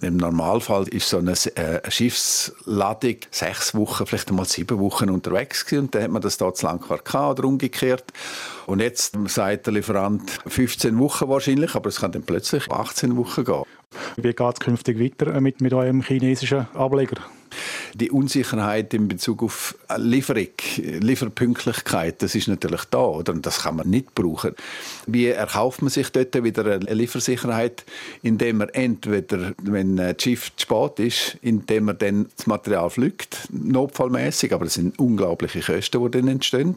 im 0.00 0.16
Normalfall 0.16 0.88
ist 0.88 1.08
so 1.08 1.18
eine, 1.18 1.32
äh, 1.32 1.80
eine 1.82 1.90
Schiffsladung 1.90 3.16
sechs 3.30 3.74
Wochen, 3.74 4.06
vielleicht 4.06 4.28
einmal 4.30 4.46
sieben 4.46 4.78
Wochen 4.80 5.08
unterwegs 5.08 5.64
gewesen 5.64 5.84
und 5.84 5.94
dann 5.94 6.02
hat 6.02 6.10
man 6.10 6.22
das 6.22 6.36
dort 6.38 6.56
zu 6.56 6.66
lang 6.66 6.82
oder 6.90 7.44
umgekehrt. 7.44 8.12
Und 8.66 8.80
jetzt 8.80 9.16
sagt 9.28 9.66
der 9.66 9.74
Lieferant 9.74 10.05
15 10.46 10.98
Wochen 10.98 11.28
wahrscheinlich, 11.28 11.74
aber 11.74 11.88
es 11.88 12.00
kann 12.00 12.12
dann 12.12 12.22
plötzlich 12.22 12.70
18 12.70 13.16
Wochen 13.16 13.44
gehen. 13.44 13.62
Wie 14.16 14.32
geht 14.32 14.40
es 14.40 14.60
künftig 14.60 14.98
weiter 15.00 15.40
mit, 15.40 15.60
mit 15.60 15.72
eurem 15.72 16.02
chinesischen 16.02 16.66
Ableger? 16.74 17.16
Die 17.94 18.10
Unsicherheit 18.10 18.92
in 18.94 19.08
Bezug 19.08 19.42
auf 19.42 19.76
Lieferung, 19.96 20.48
Lieferpünktlichkeit, 20.76 22.22
das 22.22 22.34
ist 22.34 22.48
natürlich 22.48 22.84
da, 22.90 22.98
oder? 22.98 23.32
Und 23.32 23.46
das 23.46 23.62
kann 23.62 23.76
man 23.76 23.88
nicht 23.88 24.14
brauchen. 24.14 24.54
Wie 25.06 25.26
erkauft 25.26 25.82
man 25.82 25.90
sich 25.90 26.10
dort 26.10 26.42
wieder 26.42 26.64
eine 26.64 26.94
Liefersicherheit, 26.94 27.84
indem 28.22 28.58
man 28.58 28.68
entweder, 28.70 29.52
wenn 29.62 29.96
das 29.96 30.16
Schiff 30.20 30.52
zu 30.56 30.62
spät 30.62 30.98
ist, 31.06 31.38
indem 31.42 31.84
man 31.84 31.98
dann 31.98 32.26
das 32.36 32.46
Material 32.46 32.90
fliegt, 32.90 33.48
notfallmäßig, 33.50 34.52
aber 34.52 34.64
das 34.64 34.74
sind 34.74 34.98
unglaubliche 34.98 35.60
Kosten, 35.60 36.02
die 36.04 36.10
dann 36.10 36.28
entstehen. 36.28 36.76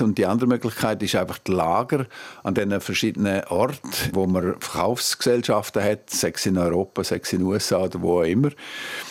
Und 0.00 0.18
die 0.18 0.26
andere 0.26 0.48
Möglichkeit 0.48 1.02
ist 1.02 1.14
einfach 1.14 1.38
die 1.38 1.52
Lager 1.52 2.06
an 2.42 2.54
den 2.54 2.80
verschiedenen 2.80 3.44
Orten, 3.44 3.90
wo 4.12 4.26
man 4.26 4.54
Verkaufsgesellschaften 4.60 5.82
hat, 5.82 6.10
sechs 6.10 6.46
in 6.46 6.58
Europa, 6.58 7.04
sechs 7.04 7.32
in 7.32 7.40
den 7.40 7.48
USA 7.48 7.78
oder 7.84 8.00
wo 8.02 8.20
auch 8.20 8.24
immer, 8.24 8.50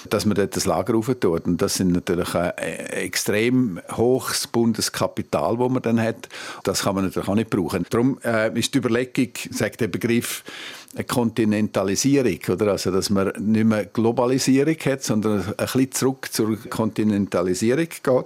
dass 0.10 0.26
man 0.26 0.36
dort 0.36 0.56
das 0.56 0.66
Lager 0.66 0.96
aufentut. 1.26 1.46
Und 1.48 1.62
das 1.62 1.76
sind 1.76 1.92
natürlich 1.92 2.34
ein 2.36 2.52
extrem 2.58 3.80
hohes 3.96 4.48
Bundeskapital, 4.48 5.58
das 5.58 5.70
man 5.70 5.82
dann 5.82 6.02
hat. 6.02 6.30
Das 6.64 6.84
kann 6.84 6.96
man 6.96 7.06
natürlich 7.06 7.30
auch 7.30 7.36
nicht 7.36 7.50
brauchen. 7.50 7.86
Darum 7.90 8.20
äh, 8.24 8.58
ist 8.58 8.74
die 8.74 8.80
Überlegung, 8.80 9.30
sagt 9.52 9.82
der 9.82 9.88
Begriff, 9.88 10.44
eine 10.94 11.06
Kontinentalisierung, 11.06 12.40
oder? 12.50 12.72
Also, 12.72 12.92
dass 12.92 13.10
man 13.10 13.32
nicht 13.40 13.66
mehr 13.66 13.86
Globalisierung 13.86 14.76
hat, 14.86 15.04
sondern 15.04 15.42
ein 15.42 15.56
bisschen 15.56 15.92
zurück 15.92 16.30
zur 16.32 16.58
Kontinentalisierung 16.70 17.88
geht, 17.88 18.26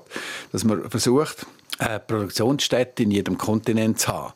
dass 0.52 0.64
man 0.64 0.90
versucht, 0.90 1.46
eine 1.78 2.00
Produktionsstätte 2.00 3.04
in 3.04 3.12
jedem 3.12 3.38
Kontinent 3.38 4.00
zu 4.00 4.08
haben. 4.08 4.34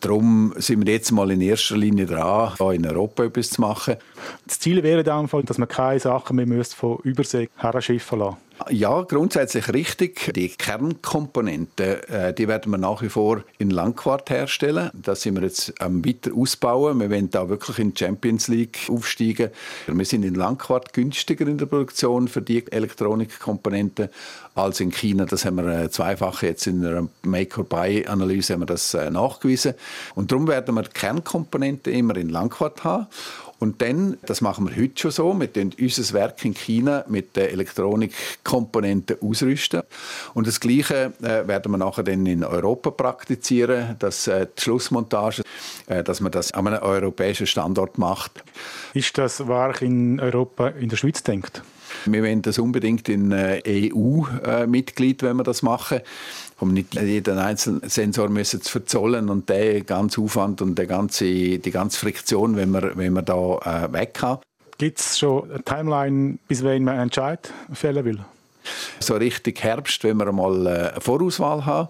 Darum 0.00 0.54
sind 0.56 0.86
wir 0.86 0.92
jetzt 0.92 1.10
mal 1.10 1.30
in 1.30 1.40
erster 1.40 1.76
Linie 1.76 2.06
dran, 2.06 2.54
hier 2.56 2.72
in 2.72 2.86
Europa 2.86 3.24
etwas 3.24 3.50
zu 3.50 3.60
machen. 3.60 3.96
Das 4.46 4.60
Ziel 4.60 4.82
wäre 4.82 5.02
dann, 5.02 5.28
dass 5.44 5.58
man 5.58 5.68
keine 5.68 5.98
Sachen 5.98 6.36
mehr 6.36 6.64
von 6.64 6.98
Übersee 7.02 7.48
her 7.56 7.82
schiffen 7.82 8.20
lassen 8.20 8.47
ja, 8.70 9.02
grundsätzlich 9.02 9.72
richtig. 9.72 10.32
Die 10.34 10.48
Kernkomponenten, 10.48 12.02
äh, 12.08 12.34
die 12.34 12.48
werden 12.48 12.70
wir 12.72 12.78
nach 12.78 13.02
wie 13.02 13.08
vor 13.08 13.44
in 13.58 13.70
Langquart 13.70 14.30
herstellen. 14.30 14.90
Das 14.94 15.22
sind 15.22 15.36
wir 15.36 15.42
jetzt 15.42 15.80
am 15.80 16.04
weiter 16.04 16.32
ausbauen. 16.34 17.00
Wir 17.00 17.10
wollen 17.10 17.30
da 17.30 17.48
wirklich 17.48 17.78
in 17.78 17.94
die 17.94 18.04
Champions 18.04 18.48
League 18.48 18.80
aufsteigen. 18.88 19.50
Wir 19.86 20.04
sind 20.04 20.24
in 20.24 20.34
Langquart 20.34 20.92
günstiger 20.92 21.46
in 21.46 21.58
der 21.58 21.66
Produktion 21.66 22.28
für 22.28 22.42
die 22.42 22.64
Elektronikkomponenten 22.70 24.08
als 24.54 24.80
in 24.80 24.90
China. 24.90 25.24
Das 25.24 25.44
haben 25.44 25.56
wir 25.56 25.84
äh, 25.84 25.90
zweifach 25.90 26.42
jetzt 26.42 26.66
in 26.66 26.84
einer 26.84 27.08
Make-or-Buy-Analyse 27.22 28.54
äh, 28.54 29.10
nachgewiesen. 29.10 29.74
Und 30.14 30.32
darum 30.32 30.48
werden 30.48 30.74
wir 30.74 30.82
die 30.82 30.90
Kernkomponenten 30.90 31.92
immer 31.92 32.16
in 32.16 32.28
Langquart 32.28 32.84
haben. 32.84 33.06
Und 33.58 33.82
dann, 33.82 34.18
das 34.24 34.40
machen 34.40 34.68
wir 34.68 34.76
heute 34.76 35.00
schon 35.00 35.10
so, 35.10 35.38
wir 35.38 35.52
tun 35.52 35.74
unser 35.80 36.14
Werk 36.14 36.44
in 36.44 36.54
China 36.54 37.04
mit 37.08 37.34
den 37.36 37.48
Elektronikkomponenten 37.48 39.16
ausrüsten. 39.20 39.82
Und 40.34 40.46
das 40.46 40.60
Gleiche 40.60 41.12
äh, 41.20 41.48
werden 41.48 41.72
wir 41.72 41.78
nachher 41.78 42.04
dann 42.04 42.24
in 42.26 42.44
Europa 42.44 42.90
praktizieren, 42.90 43.96
dass 43.98 44.28
äh, 44.28 44.46
die 44.56 44.62
Schlussmontage, 44.62 45.42
äh, 45.86 46.04
dass 46.04 46.20
man 46.20 46.30
das 46.30 46.52
an 46.52 46.68
einem 46.68 46.82
europäischen 46.82 47.46
Standort 47.46 47.98
macht. 47.98 48.44
Ist 48.94 49.18
das 49.18 49.48
Werk 49.48 49.82
in 49.82 50.20
Europa 50.20 50.68
in 50.68 50.88
der 50.88 50.96
Schweiz 50.96 51.22
denkt? 51.24 51.62
Wir 52.04 52.22
wollen 52.22 52.42
das 52.42 52.58
unbedingt 52.58 53.08
in 53.08 53.32
EU-Mitglied, 53.32 55.22
wenn 55.22 55.36
wir 55.36 55.42
das 55.42 55.62
machen 55.62 56.00
um 56.60 56.72
nicht 56.72 56.94
jeden 56.94 57.38
einzelnen 57.38 57.88
Sensor 57.88 58.28
müssen 58.28 58.60
zu 58.62 58.70
verzollen 58.70 59.28
und 59.28 59.48
der 59.48 59.82
ganze 59.82 60.20
Aufwand 60.20 60.60
und 60.62 60.76
der 60.76 60.86
ganze, 60.86 61.24
die 61.24 61.70
ganze 61.70 61.98
Friktion, 61.98 62.56
wenn 62.56 62.70
man, 62.70 62.96
wenn 62.96 63.12
man 63.12 63.24
da 63.24 63.58
äh, 63.58 63.92
weg 63.92 64.14
kann. 64.14 64.38
Gibt 64.78 65.00
es 65.00 65.18
schon 65.18 65.50
eine 65.50 65.62
Timeline, 65.62 66.38
bis 66.46 66.62
wann 66.62 66.84
man 66.84 66.98
Entscheid 66.98 67.52
fällen 67.72 68.04
will? 68.04 68.18
So 69.00 69.14
richtig 69.14 69.62
Herbst, 69.62 70.04
wenn 70.04 70.18
wir 70.18 70.30
mal 70.30 70.66
äh, 70.66 70.70
eine 70.70 71.00
Vorauswahl 71.00 71.64
haben, 71.64 71.88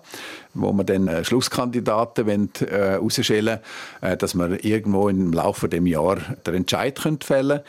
wo 0.54 0.72
wir 0.72 0.84
dann 0.84 1.08
äh, 1.08 1.24
Schlusskandidaten 1.24 2.26
wollen, 2.26 2.50
äh, 2.60 2.94
rausstellen 2.94 3.58
äh, 4.00 4.16
dass 4.16 4.34
wir 4.34 4.64
irgendwo 4.64 5.08
im 5.08 5.32
Laufe 5.32 5.68
des 5.68 5.86
Jahres 5.88 6.22
den 6.46 6.54
Entscheid 6.54 6.98
fällen 6.98 7.18
können. 7.18 7.60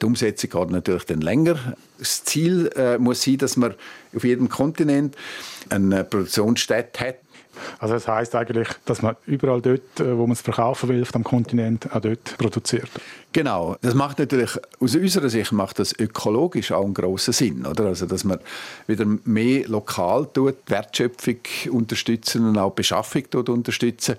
Die 0.00 0.06
Umsetzung 0.06 0.50
geht 0.50 0.70
natürlich 0.70 1.04
dann 1.04 1.20
länger. 1.20 1.76
Das 1.98 2.24
Ziel 2.24 2.70
äh, 2.76 2.98
muss 2.98 3.22
sein, 3.22 3.38
dass 3.38 3.56
man 3.56 3.74
auf 4.14 4.24
jedem 4.24 4.48
Kontinent 4.48 5.16
eine 5.68 6.04
Produktionsstätte 6.04 7.00
hat, 7.00 7.16
also 7.78 7.94
das 7.94 8.06
heißt 8.08 8.34
eigentlich, 8.34 8.68
dass 8.84 9.02
man 9.02 9.16
überall 9.26 9.60
dort, 9.60 10.00
äh, 10.00 10.16
wo 10.16 10.26
man 10.26 10.32
es 10.32 10.40
verkaufen 10.40 10.88
will, 10.88 11.02
auf 11.02 11.12
dem 11.12 11.24
Kontinent, 11.24 11.92
auch 11.94 12.00
dort 12.00 12.38
produziert. 12.38 12.88
Genau. 13.32 13.76
Das 13.80 13.94
macht 13.94 14.18
natürlich, 14.18 14.50
aus 14.80 14.94
unserer 14.94 15.28
Sicht 15.28 15.52
macht 15.52 15.78
das 15.78 15.98
ökologisch 15.98 16.72
auch 16.72 16.84
einen 16.84 16.94
grossen 16.94 17.32
Sinn, 17.32 17.66
oder? 17.66 17.86
Also, 17.86 18.06
dass 18.06 18.24
man 18.24 18.40
wieder 18.86 19.04
mehr 19.24 19.68
lokal 19.68 20.26
tut, 20.32 20.56
Wertschöpfung 20.66 21.38
unterstützen 21.70 22.48
und 22.48 22.58
auch 22.58 22.72
Beschaffung 22.72 23.28
tut 23.30 23.48
unterstützen. 23.48 24.16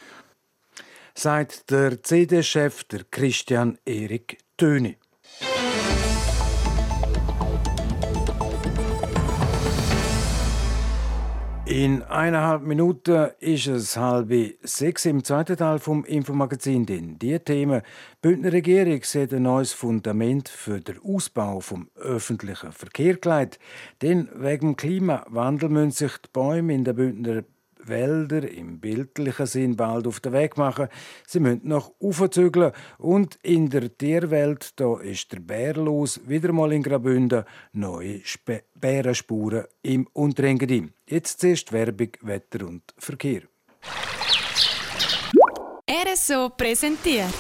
Sagt 1.14 1.70
der 1.72 2.02
CD-Chef, 2.02 2.86
der 2.86 3.04
Christian 3.10 3.78
Erik 3.86 4.38
Töni. 4.58 4.98
In 11.72 12.04
eineinhalb 12.04 12.64
Minuten 12.64 13.30
ist 13.40 13.68
es 13.68 13.96
halb 13.96 14.34
sechs 14.62 15.06
im 15.06 15.24
zweiten 15.24 15.56
Teil 15.56 15.80
vom 15.80 16.04
Infomagazin. 16.04 16.86
Denn 16.86 17.18
die 17.18 17.40
Themen 17.40 17.82
Bündner 18.22 18.52
Regierung 18.52 19.02
sieht 19.04 19.34
ein 19.34 19.44
neues 19.44 19.72
Fundament 19.72 20.50
für 20.50 20.82
den 20.82 21.00
Ausbau 21.02 21.62
vom 21.62 21.90
öffentlichen 21.96 22.74
Verkehr 22.74 23.16
gelegt. 23.16 23.58
Denn 24.02 24.28
wegen 24.36 24.72
dem 24.72 24.76
Klimawandel 24.76 25.70
müssen 25.70 25.92
sich 25.92 26.18
die 26.18 26.30
Bäume 26.34 26.74
in 26.74 26.84
der 26.84 26.92
Bündner 26.92 27.44
Wälder 27.84 28.50
im 28.50 28.80
bildlichen 28.80 29.46
Sinn 29.46 29.76
bald 29.76 30.08
auf 30.08 30.20
den 30.20 30.34
Weg 30.34 30.58
machen. 30.58 30.88
Sie 31.28 31.40
müssen 31.40 31.68
noch 31.68 31.94
aufzügeln 32.00 32.72
und 32.98 33.38
in 33.44 33.70
der 33.70 33.96
Tierwelt 33.98 34.80
da 34.80 35.00
ist 35.00 35.32
der 35.32 35.40
Bär 35.40 35.76
los, 35.76 36.20
wieder 36.26 36.52
mal 36.52 36.72
in 36.74 36.84
Graubünden 36.84 37.44
neue 37.74 38.22
Spe 38.24 38.64
Bärenspuren 38.76 39.66
im 39.84 40.08
Unterengadin. 40.14 40.94
Jetzt 41.08 41.42
zuerst 41.42 41.72
Werbung, 41.72 42.10
Wetter 42.22 42.66
und 42.68 42.84
Verkehr. 42.98 43.42
RSO 45.90 46.50
präsentiert 46.50 47.34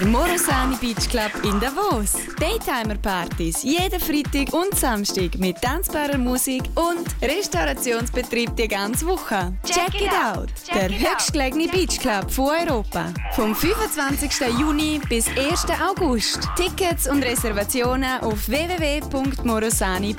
der 0.00 0.06
Morosani 0.08 0.76
Beach 0.76 1.08
Club 1.08 1.30
in 1.42 1.58
Davos. 1.58 2.12
Daytimer-Partys 2.38 3.62
jeden 3.62 3.98
Freitag 3.98 4.52
und 4.52 4.74
Samstag 4.78 5.38
mit 5.38 5.58
tanzbarer 5.62 6.18
Musik 6.18 6.64
und 6.74 7.06
Restaurationsbetrieb 7.22 8.54
die 8.56 8.68
ganze 8.68 9.06
Woche. 9.06 9.56
Check, 9.64 9.92
Check 9.92 10.02
it 10.02 10.10
out! 10.12 10.50
Der 10.74 10.90
höchstgelegene 10.90 11.68
Beach 11.68 11.98
Club 11.98 12.30
von 12.30 12.50
Europa. 12.68 13.14
Vom 13.32 13.54
25. 13.54 14.58
Juni 14.58 15.00
bis 15.08 15.28
1. 15.28 15.64
August. 15.80 16.46
Tickets 16.56 17.08
und 17.08 17.22
Reservationen 17.22 18.20
auf 18.20 18.48
www.morosani.ch. 18.48 20.16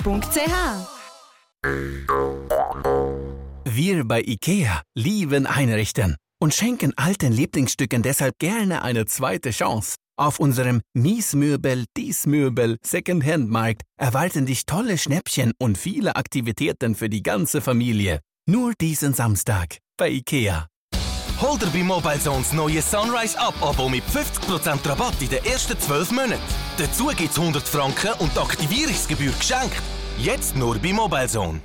Wir 3.66 4.04
bei 4.06 4.22
IKEA 4.22 4.82
lieben 4.96 5.46
Einrichten 5.46 6.18
und 6.39 6.53
schenken 6.53 6.94
alten 6.96 7.32
Lieblingsstücken 7.32 8.01
deshalb 8.03 8.39
gerne 8.39 8.82
eine 8.84 9.06
zweite 9.06 9.51
Chance. 9.51 9.96
Auf 10.20 10.39
unserem 10.39 10.82
Miesmöbel, 10.94 11.86
Diesmöbel, 11.96 12.77
Secondhand-Markt 12.84 13.84
erwarten 13.98 14.46
dich 14.46 14.65
tolle 14.65 14.98
Schnäppchen 14.98 15.53
und 15.60 15.77
viele 15.77 16.15
Aktivitäten 16.15 16.96
für 16.96 17.10
die 17.10 17.22
ganze 17.22 17.62
Familie. 17.62 18.20
Nur 18.50 18.74
diesen 18.79 19.13
Samstag 19.13 19.77
bei 19.98 20.10
IKEA. 20.10 20.67
Hol 21.39 21.60
dir 21.60 21.67
bei 21.67 21.84
Mobile 21.84 22.20
Zones 22.20 22.51
neue 22.51 22.82
Sunrise 22.82 23.39
Up 23.39 23.53
Abo 23.62 23.89
mit 23.89 24.03
50% 24.06 24.89
Rabatt 24.89 25.22
in 25.22 25.29
den 25.29 25.46
ersten 25.46 25.79
12 25.79 26.12
Monaten. 26.12 26.41
Dazu 26.79 27.08
gibt's 27.15 27.38
100 27.38 27.62
Franken 27.67 28.13
und 28.20 28.36
Aktivierungsgebühr 28.36 29.34
geschenkt. 29.34 29.82
Jetzt 30.17 30.56
nur 30.56 30.79
bei 30.79 30.94
Mobilezone. 30.94 31.62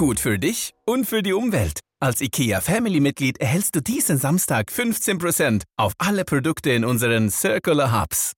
Gut 0.00 0.18
für 0.18 0.38
dich 0.38 0.72
und 0.86 1.04
für 1.04 1.22
die 1.22 1.34
Umwelt. 1.34 1.80
Als 2.00 2.22
IKEA 2.22 2.62
Family-Mitglied 2.62 3.38
erhältst 3.38 3.76
du 3.76 3.82
diesen 3.82 4.16
Samstag 4.16 4.70
15% 4.70 5.64
auf 5.76 5.92
alle 5.98 6.24
Produkte 6.24 6.70
in 6.70 6.86
unseren 6.86 7.28
Circular 7.28 8.00
Hubs. 8.00 8.32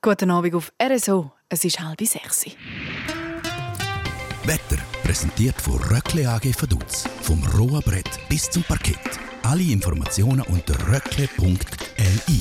Guten 0.00 0.30
Abend 0.30 0.54
auf 0.54 0.72
RSO. 0.82 1.30
Es 1.50 1.62
ist 1.62 1.78
halb 1.78 2.00
sechs. 2.00 2.46
Wetter 4.44 4.82
präsentiert 5.04 5.60
von 5.60 5.76
Röckle 5.76 6.26
AG 6.26 6.54
Vaduz. 6.58 7.06
Vom 7.20 7.44
rohen 7.48 7.82
Brett 7.82 8.08
bis 8.30 8.48
zum 8.48 8.62
Parkett. 8.62 9.20
Alle 9.42 9.64
Informationen 9.64 10.40
unter 10.40 10.72
röckle.li. 10.88 12.40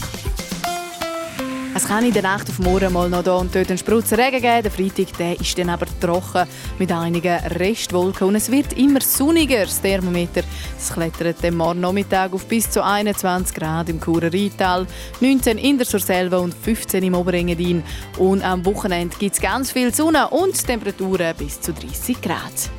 Es 1.77 1.87
kann 1.87 2.03
in 2.03 2.11
der 2.11 2.23
Nacht 2.23 2.49
auf 2.49 2.57
morgen 2.57 2.91
mal 2.91 3.07
noch 3.07 3.23
da 3.23 3.35
und 3.35 3.53
dort 3.53 3.69
einen 3.69 3.77
Sprutzen 3.77 4.19
Regen 4.19 4.41
geben. 4.41 4.63
Der 4.63 4.71
Freitag 4.71 5.15
der 5.19 5.39
ist 5.39 5.55
dann 5.59 5.69
aber 5.69 5.85
trocken 6.01 6.47
mit 6.79 6.91
einigen 6.91 7.37
Restwolken 7.37 8.27
und 8.27 8.33
es 8.33 8.49
wird 8.49 8.73
immer 8.73 8.99
sonniger. 8.99 9.59
Das 9.59 9.79
Thermometer 9.79 10.41
das 10.75 10.91
klettert 10.91 11.45
am 11.45 11.57
morgen 11.57 11.81
Nachmittag 11.81 12.33
auf 12.33 12.47
bis 12.47 12.67
zu 12.71 12.83
21 12.83 13.55
Grad 13.55 13.89
im 13.89 14.01
Churer 14.01 14.33
Rheintal, 14.33 14.87
19 15.19 15.59
in 15.59 15.77
der 15.77 15.85
Surselva 15.85 16.37
und 16.37 16.55
15 16.55 17.03
im 17.03 17.13
Oberengadin. 17.13 17.83
Und 18.17 18.41
am 18.41 18.65
Wochenende 18.65 19.15
gibt 19.15 19.35
es 19.35 19.39
ganz 19.39 19.71
viel 19.71 19.93
Sonne 19.93 20.29
und 20.29 20.57
Temperaturen 20.65 21.35
bis 21.37 21.61
zu 21.61 21.73
30 21.73 22.19
Grad. 22.19 22.71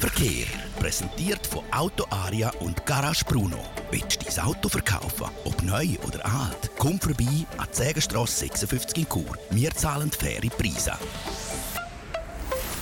Verkehr 0.00 0.55
präsentiert 0.76 1.46
von 1.46 1.62
Auto 1.72 2.04
Aria 2.10 2.50
und 2.60 2.84
Garage 2.86 3.24
Bruno. 3.24 3.58
Willst 3.90 4.22
du 4.22 4.26
dein 4.26 4.44
Auto 4.44 4.68
verkaufen, 4.68 5.26
ob 5.44 5.62
neu 5.62 5.88
oder 6.06 6.24
alt? 6.24 6.70
Komm 6.78 7.00
vorbei 7.00 7.46
an 7.56 7.66
die 7.72 7.76
Sägenstrasse 7.76 8.40
56 8.40 8.98
in 8.98 9.08
Chur. 9.08 9.38
Wir 9.50 9.70
zahlen 9.72 10.10
faire 10.10 10.48
Preise. 10.56 10.92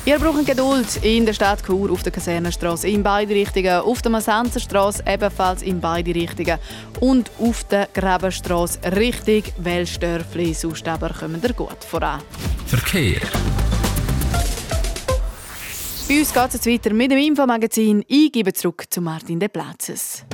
Ihr 0.07 0.19
braucht 0.19 0.45
Geduld 0.45 1.03
in 1.03 1.25
der 1.25 1.33
Stadt 1.33 1.65
Chur, 1.65 1.91
auf 1.91 2.03
der 2.03 2.13
Kasernenstraße 2.13 2.89
in 2.89 3.03
beide 3.03 3.35
Richtungen, 3.35 3.81
auf 3.81 4.03
der 4.03 4.11
Masanzerstraße 4.11 5.03
ebenfalls 5.07 5.63
in 5.63 5.81
beide 5.81 6.15
Richtungen 6.15 6.59
und 7.01 7.31
auf 7.41 7.65
der 7.65 7.89
Grabenstraße 7.95 8.81
Richtung 8.97 9.45
Welsdörfli. 9.57 10.53
Sonst 10.53 10.87
aber 10.87 11.09
kommen 11.09 11.41
ihr 11.43 11.55
gut 11.55 11.83
voran. 11.83 12.21
Verkehr. 12.67 13.23
Bei 16.07 16.19
uns 16.19 16.35
geht 16.35 16.49
es 16.49 16.53
jetzt 16.55 16.67
weiter 16.67 16.95
mit 16.95 17.11
dem 17.11 17.19
Infomagazin. 17.19 18.05
Ich 18.07 18.31
gebe 18.31 18.53
zurück 18.53 18.85
zu 18.91 19.01
Martin 19.01 19.41
De 19.41 19.49
Platzes. 19.49 20.27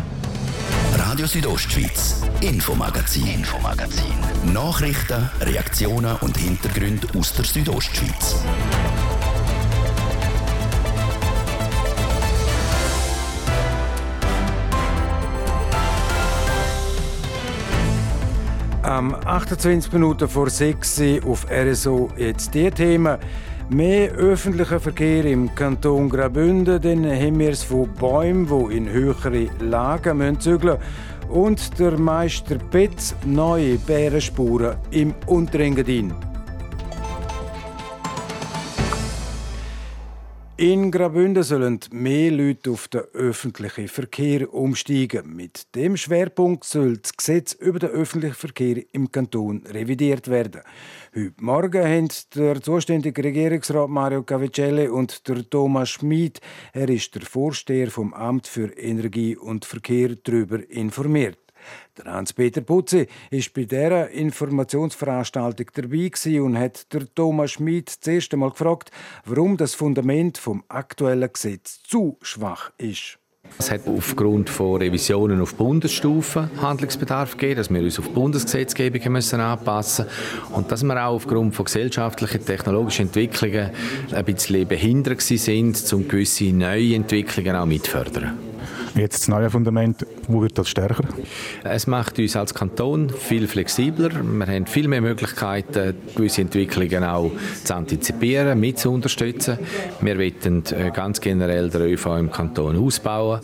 Radio 0.96 1.26
Südostschweiz, 1.26 2.22
Infomagazin, 2.40 3.28
Infomagazin. 3.28 4.52
Nachrichten, 4.52 5.30
Reaktionen 5.40 6.16
und 6.22 6.36
Hintergründe 6.36 7.06
aus 7.16 7.34
der 7.34 7.44
Südostschweiz. 7.44 8.42
Am 18.82 19.14
28 19.14 19.92
Minuten 19.92 20.28
vor 20.28 20.50
6 20.50 20.98
Uhr 20.98 21.26
auf 21.30 21.46
RSO 21.48 22.08
jetzt 22.16 22.52
die 22.54 22.68
Themen. 22.72 23.18
Mehr 23.72 24.10
öffentlicher 24.14 24.80
Verkehr 24.80 25.24
im 25.26 25.54
Kanton 25.54 26.08
Graubünden, 26.08 26.82
dann 26.82 27.04
haben 27.04 27.38
wir 27.38 27.50
es 27.50 27.62
von 27.62 27.88
Bäumen, 27.94 28.48
die 28.48 28.76
in 28.76 28.88
höhere 28.88 29.48
Lagen 29.60 30.40
zügeln 30.40 30.76
müssen. 30.76 31.30
Und 31.30 31.78
der 31.78 31.96
Meister 31.96 32.58
Petz 32.58 33.14
neue 33.24 33.78
Bärenspuren 33.78 34.76
im 34.90 35.14
Unterengadin. 35.26 36.12
In 40.56 40.90
Graubünden 40.90 41.42
sollen 41.42 41.80
mehr 41.90 42.30
Leute 42.32 42.72
auf 42.72 42.88
den 42.88 43.00
öffentlichen 43.14 43.88
Verkehr 43.88 44.52
umsteigen. 44.52 45.34
Mit 45.34 45.74
dem 45.74 45.96
Schwerpunkt 45.96 46.64
soll 46.64 46.98
das 46.98 47.16
Gesetz 47.16 47.54
über 47.54 47.78
den 47.78 47.88
öffentlichen 47.88 48.34
Verkehr 48.34 48.82
im 48.92 49.10
Kanton 49.10 49.62
revidiert 49.72 50.28
werden. 50.28 50.60
Heute 51.12 51.32
Morgen 51.40 51.82
haben 51.82 52.08
der 52.36 52.62
zuständige 52.62 53.24
Regierungsrat 53.24 53.90
Mario 53.90 54.22
Cavicelli 54.22 54.86
und 54.86 55.26
der 55.26 55.50
Thomas 55.50 55.90
Schmid, 55.90 56.40
er 56.72 56.88
ist 56.88 57.12
der 57.16 57.22
Vorsteher 57.22 57.90
vom 57.90 58.14
Amt 58.14 58.46
für 58.46 58.68
Energie 58.78 59.36
und 59.36 59.64
Verkehr, 59.64 60.14
darüber 60.22 60.60
informiert. 60.70 61.36
Der 61.98 62.12
Hans-Peter 62.12 62.60
Putzi 62.60 63.08
ist 63.30 63.52
bei 63.54 63.64
dieser 63.64 64.08
Informationsveranstaltung 64.10 65.66
dabei 65.74 66.40
und 66.42 66.56
hat 66.56 66.92
der 66.92 67.12
Thomas 67.12 67.50
Schmid 67.50 67.90
zuerst 67.90 68.32
einmal 68.32 68.50
gefragt, 68.50 68.92
warum 69.24 69.56
das 69.56 69.74
Fundament 69.74 70.38
vom 70.38 70.62
aktuellen 70.68 71.32
Gesetz 71.32 71.82
zu 71.82 72.18
schwach 72.22 72.70
ist. 72.78 73.19
Es 73.58 73.70
hat 73.70 73.86
aufgrund 73.86 74.48
von 74.48 74.76
Revisionen 74.76 75.40
auf 75.40 75.54
Bundesstufe 75.54 76.50
Handlungsbedarf 76.60 77.36
gegeben, 77.36 77.56
dass 77.56 77.70
wir 77.70 77.82
uns 77.82 77.98
auf 77.98 78.08
die 78.08 78.14
Bundesgesetzgebung 78.14 79.12
müssen 79.12 79.40
anpassen 79.40 80.06
müssen 80.06 80.54
und 80.54 80.72
dass 80.72 80.82
wir 80.82 81.04
auch 81.04 81.14
aufgrund 81.14 81.54
von 81.54 81.66
gesellschaftlichen, 81.66 82.44
technologischen 82.44 83.06
Entwicklungen 83.06 83.70
ein 84.12 84.24
bisschen 84.24 84.66
behindert 84.66 85.20
sind, 85.20 85.92
um 85.92 86.08
gewisse 86.08 86.52
neue 86.52 86.94
Entwicklungen 86.94 87.56
auch 87.56 87.66
mitfördern. 87.66 88.49
Jetzt 88.94 89.20
das 89.20 89.28
neue 89.28 89.50
Fundament, 89.50 90.04
wo 90.26 90.42
wird 90.42 90.58
das 90.58 90.68
stärker? 90.68 91.04
Es 91.62 91.86
macht 91.86 92.18
uns 92.18 92.34
als 92.34 92.54
Kanton 92.54 93.08
viel 93.08 93.46
flexibler. 93.46 94.10
Wir 94.10 94.46
haben 94.46 94.66
viel 94.66 94.88
mehr 94.88 95.00
Möglichkeiten, 95.00 95.94
gewisse 96.16 96.42
Entwicklungen 96.42 97.04
auch 97.04 97.30
zu 97.64 97.74
antizipieren, 97.74 98.58
mit 98.58 98.78
zu 98.78 98.90
unterstützen. 98.90 99.58
Wir 100.00 100.18
wollen 100.18 100.64
äh, 100.70 100.90
ganz 100.90 101.20
generell 101.20 101.70
den 101.70 101.82
ÖV 101.82 102.06
im 102.18 102.30
Kanton 102.30 102.76
ausbauen. 102.76 103.40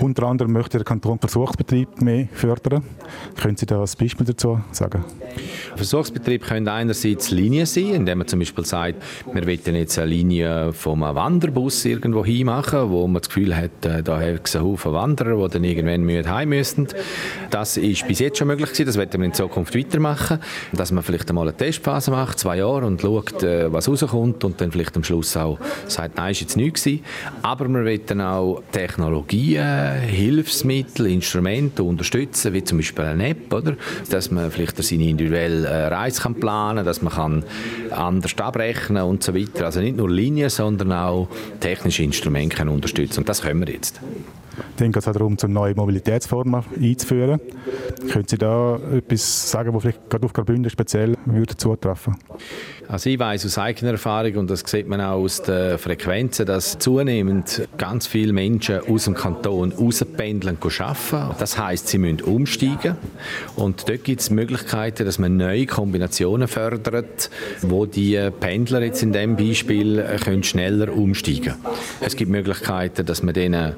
Unter 0.00 0.24
anderem 0.24 0.52
möchte 0.52 0.78
der 0.78 0.84
Kanton 0.84 1.18
Versuchsbetrieb 1.18 2.00
mehr 2.00 2.28
fördern. 2.32 2.82
Können 3.40 3.56
Sie 3.56 3.66
da 3.66 3.80
ein 3.80 3.88
Beispiel 3.98 4.26
dazu 4.26 4.60
sagen? 4.72 5.04
Versuchsbetrieb 5.76 6.44
können 6.44 6.68
einerseits 6.68 7.30
Linien 7.30 7.66
sein, 7.66 7.94
indem 7.94 8.18
man 8.18 8.26
zum 8.26 8.38
Beispiel 8.38 8.64
sagt, 8.64 9.02
wir 9.32 9.46
wollen 9.46 9.76
jetzt 9.76 9.98
eine 9.98 10.08
Linie 10.08 10.72
vom 10.72 11.02
Wanderbus 11.02 11.84
irgendwo 11.84 12.24
hin 12.24 12.46
machen, 12.46 12.90
wo 12.90 13.06
man 13.06 13.20
das 13.20 13.28
Gefühl 13.28 13.54
hat, 13.54 13.84
äh, 13.84 14.02
da 14.02 14.18
hat 14.18 14.46
es 14.48 14.56
einen 14.56 14.64
Haufen 14.86 14.94
Wanderer, 14.94 15.48
die 15.48 15.52
dann 15.52 15.64
irgendwann 15.64 16.30
heim 16.30 16.48
müssten. 16.50 16.88
Das 17.50 17.76
ist 17.76 18.06
bis 18.06 18.18
jetzt 18.18 18.38
schon 18.38 18.48
möglich 18.48 18.70
gewesen, 18.70 18.86
das 18.86 18.96
werden 18.96 19.20
wir 19.20 19.26
in 19.26 19.34
Zukunft 19.34 19.76
weitermachen, 19.76 20.38
dass 20.72 20.92
man 20.92 21.02
vielleicht 21.02 21.28
einmal 21.28 21.48
eine 21.48 21.56
Testphase 21.56 22.10
macht, 22.10 22.38
zwei 22.38 22.58
Jahre 22.58 22.86
und 22.86 23.00
schaut, 23.00 23.42
äh, 23.42 23.72
was 23.72 23.88
rauskommt 23.88 24.44
und 24.44 24.60
dann 24.60 24.72
vielleicht 24.72 24.96
am 24.96 25.04
Schluss 25.04 25.36
auch 25.36 25.58
sagt, 25.86 26.16
nein, 26.16 26.32
ist 26.32 26.40
jetzt 26.40 26.56
nichts 26.56 26.84
gewesen. 26.84 27.04
Aber 27.42 27.68
wir 27.68 27.84
wollen 27.84 28.20
auch 28.20 28.62
Technologien, 28.72 30.00
Hilfsmittel, 30.00 31.06
Instrumente 31.06 31.82
unterstützen, 31.82 32.52
wie 32.52 32.64
zum 32.64 32.78
Beispiel 32.78 33.04
eine 33.04 33.28
App, 33.28 33.52
oder? 33.52 33.76
dass 34.10 34.30
man 34.30 34.50
vielleicht 34.50 34.82
seine 34.82 35.08
individuelle 35.08 35.66
äh, 35.66 35.86
Reise 35.86 36.22
kann 36.22 36.34
planen 36.34 36.78
kann, 36.78 36.86
dass 36.86 37.02
man 37.02 37.12
kann 37.12 37.44
anders 37.90 38.36
abrechnen 38.38 39.02
und 39.02 39.22
so 39.22 39.34
weiter. 39.34 39.66
Also 39.66 39.80
nicht 39.80 39.96
nur 39.96 40.10
Linien, 40.10 40.50
sondern 40.50 40.92
auch 40.92 41.28
technische 41.60 42.02
Instrumente 42.02 42.68
unterstützen. 42.68 43.20
Und 43.20 43.28
das 43.28 43.42
können 43.42 43.66
wir 43.66 43.72
jetzt. 43.72 44.00
Dann 44.76 44.92
geht 44.92 45.02
es 45.02 45.08
auch 45.08 45.12
darum, 45.12 45.36
um 45.42 45.52
neue 45.52 45.74
Mobilitätsformen 45.74 46.62
einzuführen. 46.80 47.40
Können 48.10 48.28
Sie 48.28 48.38
da 48.38 48.78
etwas 48.92 49.50
sagen, 49.50 49.74
was 49.74 49.82
vielleicht 49.82 50.10
gerade 50.10 50.24
auf 50.24 50.32
Graubünden 50.32 50.70
speziell 50.70 51.16
würde 51.24 51.56
zutreffen? 51.56 52.16
Also 52.88 53.10
ich 53.10 53.18
weiß 53.18 53.44
aus 53.46 53.58
eigener 53.58 53.92
Erfahrung 53.92 54.36
und 54.36 54.50
das 54.50 54.62
sieht 54.64 54.86
man 54.86 55.00
auch 55.00 55.16
aus 55.16 55.42
den 55.42 55.76
Frequenzen, 55.76 56.46
dass 56.46 56.78
zunehmend 56.78 57.68
ganz 57.78 58.06
viele 58.06 58.32
Menschen 58.32 58.78
aus 58.88 59.04
dem 59.06 59.14
Kanton 59.14 59.72
rauspendeln 59.72 60.56
arbeiten. 60.62 61.34
Das 61.38 61.58
heißt, 61.58 61.88
sie 61.88 61.98
müssen 61.98 62.20
umsteigen 62.20 62.96
und 63.56 63.88
dort 63.88 64.04
gibt 64.04 64.20
es 64.20 64.30
Möglichkeiten, 64.30 65.04
dass 65.04 65.18
man 65.18 65.36
neue 65.36 65.66
Kombinationen 65.66 66.46
fördert, 66.46 67.28
wo 67.62 67.86
die 67.86 68.30
Pendler 68.38 68.82
jetzt 68.82 69.02
in 69.02 69.12
dem 69.12 69.36
Beispiel 69.36 70.04
können 70.22 70.44
schneller 70.44 70.92
umsteigen. 70.92 71.46
können. 71.46 71.76
Es 72.00 72.16
gibt 72.16 72.30
Möglichkeiten, 72.30 73.04
dass 73.04 73.22
man 73.22 73.34
denen 73.34 73.74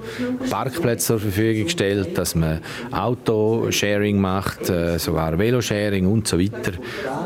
Parkplätze 0.69 1.07
zur 1.07 1.21
Verfügung 1.21 1.69
stellt, 1.69 2.19
dass 2.19 2.35
man 2.35 2.61
Autosharing 2.91 4.21
macht, 4.21 4.69
äh, 4.69 4.99
sogar 4.99 5.39
Velosharing 5.39 6.07
und 6.07 6.29
so 6.29 6.39
weiter, 6.39 6.73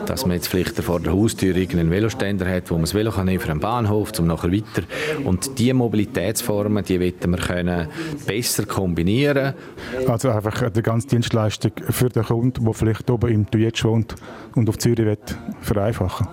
dass 0.07 0.25
man 0.27 0.37
jetzt 0.37 0.47
vielleicht 0.47 0.79
vor 0.79 1.01
der 1.01 1.13
Haustür 1.13 1.55
einen 1.55 1.91
Veloständer 1.91 2.49
hat, 2.49 2.71
wo 2.71 2.75
man 2.75 2.83
das 2.83 2.95
Velo 2.95 3.11
kann 3.11 3.27
nehmen 3.27 3.41
für 3.41 3.51
einen 3.51 3.61
Bahnhof, 3.61 4.13
zum 4.13 4.27
nachher 4.27 4.53
weiter. 4.53 4.83
Und 5.25 5.59
diese 5.59 5.75
Mobilitätsformen, 5.75 6.85
die 6.85 7.01
wollen 7.01 7.33
wir 7.33 7.39
können 7.39 7.89
besser 8.27 8.65
kombinieren. 8.65 9.55
Also 10.07 10.31
einfach 10.31 10.71
die 10.71 10.83
ganze 10.83 11.09
Dienstleistung 11.09 11.73
für 11.91 12.09
den 12.09 12.23
Kunden, 12.23 12.65
der 12.65 12.75
vielleicht 12.75 13.11
oben 13.11 13.31
im 13.31 13.47
Duetsch 13.51 13.85
wohnt 13.85 14.15
und 14.55 14.69
auf 14.69 14.79
Zürich 14.79 14.99
will, 14.99 15.19
vereinfachen. 15.61 16.29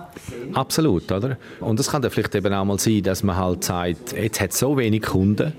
Absolut, 0.54 1.10
oder? 1.12 1.36
Und 1.60 1.78
es 1.80 1.90
kann 1.90 2.02
dann 2.02 2.10
vielleicht 2.10 2.34
eben 2.34 2.52
auch 2.52 2.64
mal 2.64 2.78
sein, 2.78 3.02
dass 3.02 3.22
man 3.22 3.36
halt 3.36 3.64
sagt, 3.64 4.12
jetzt 4.12 4.40
hat 4.40 4.52
so 4.52 4.76
wenig 4.76 5.02
Kunden, 5.02 5.52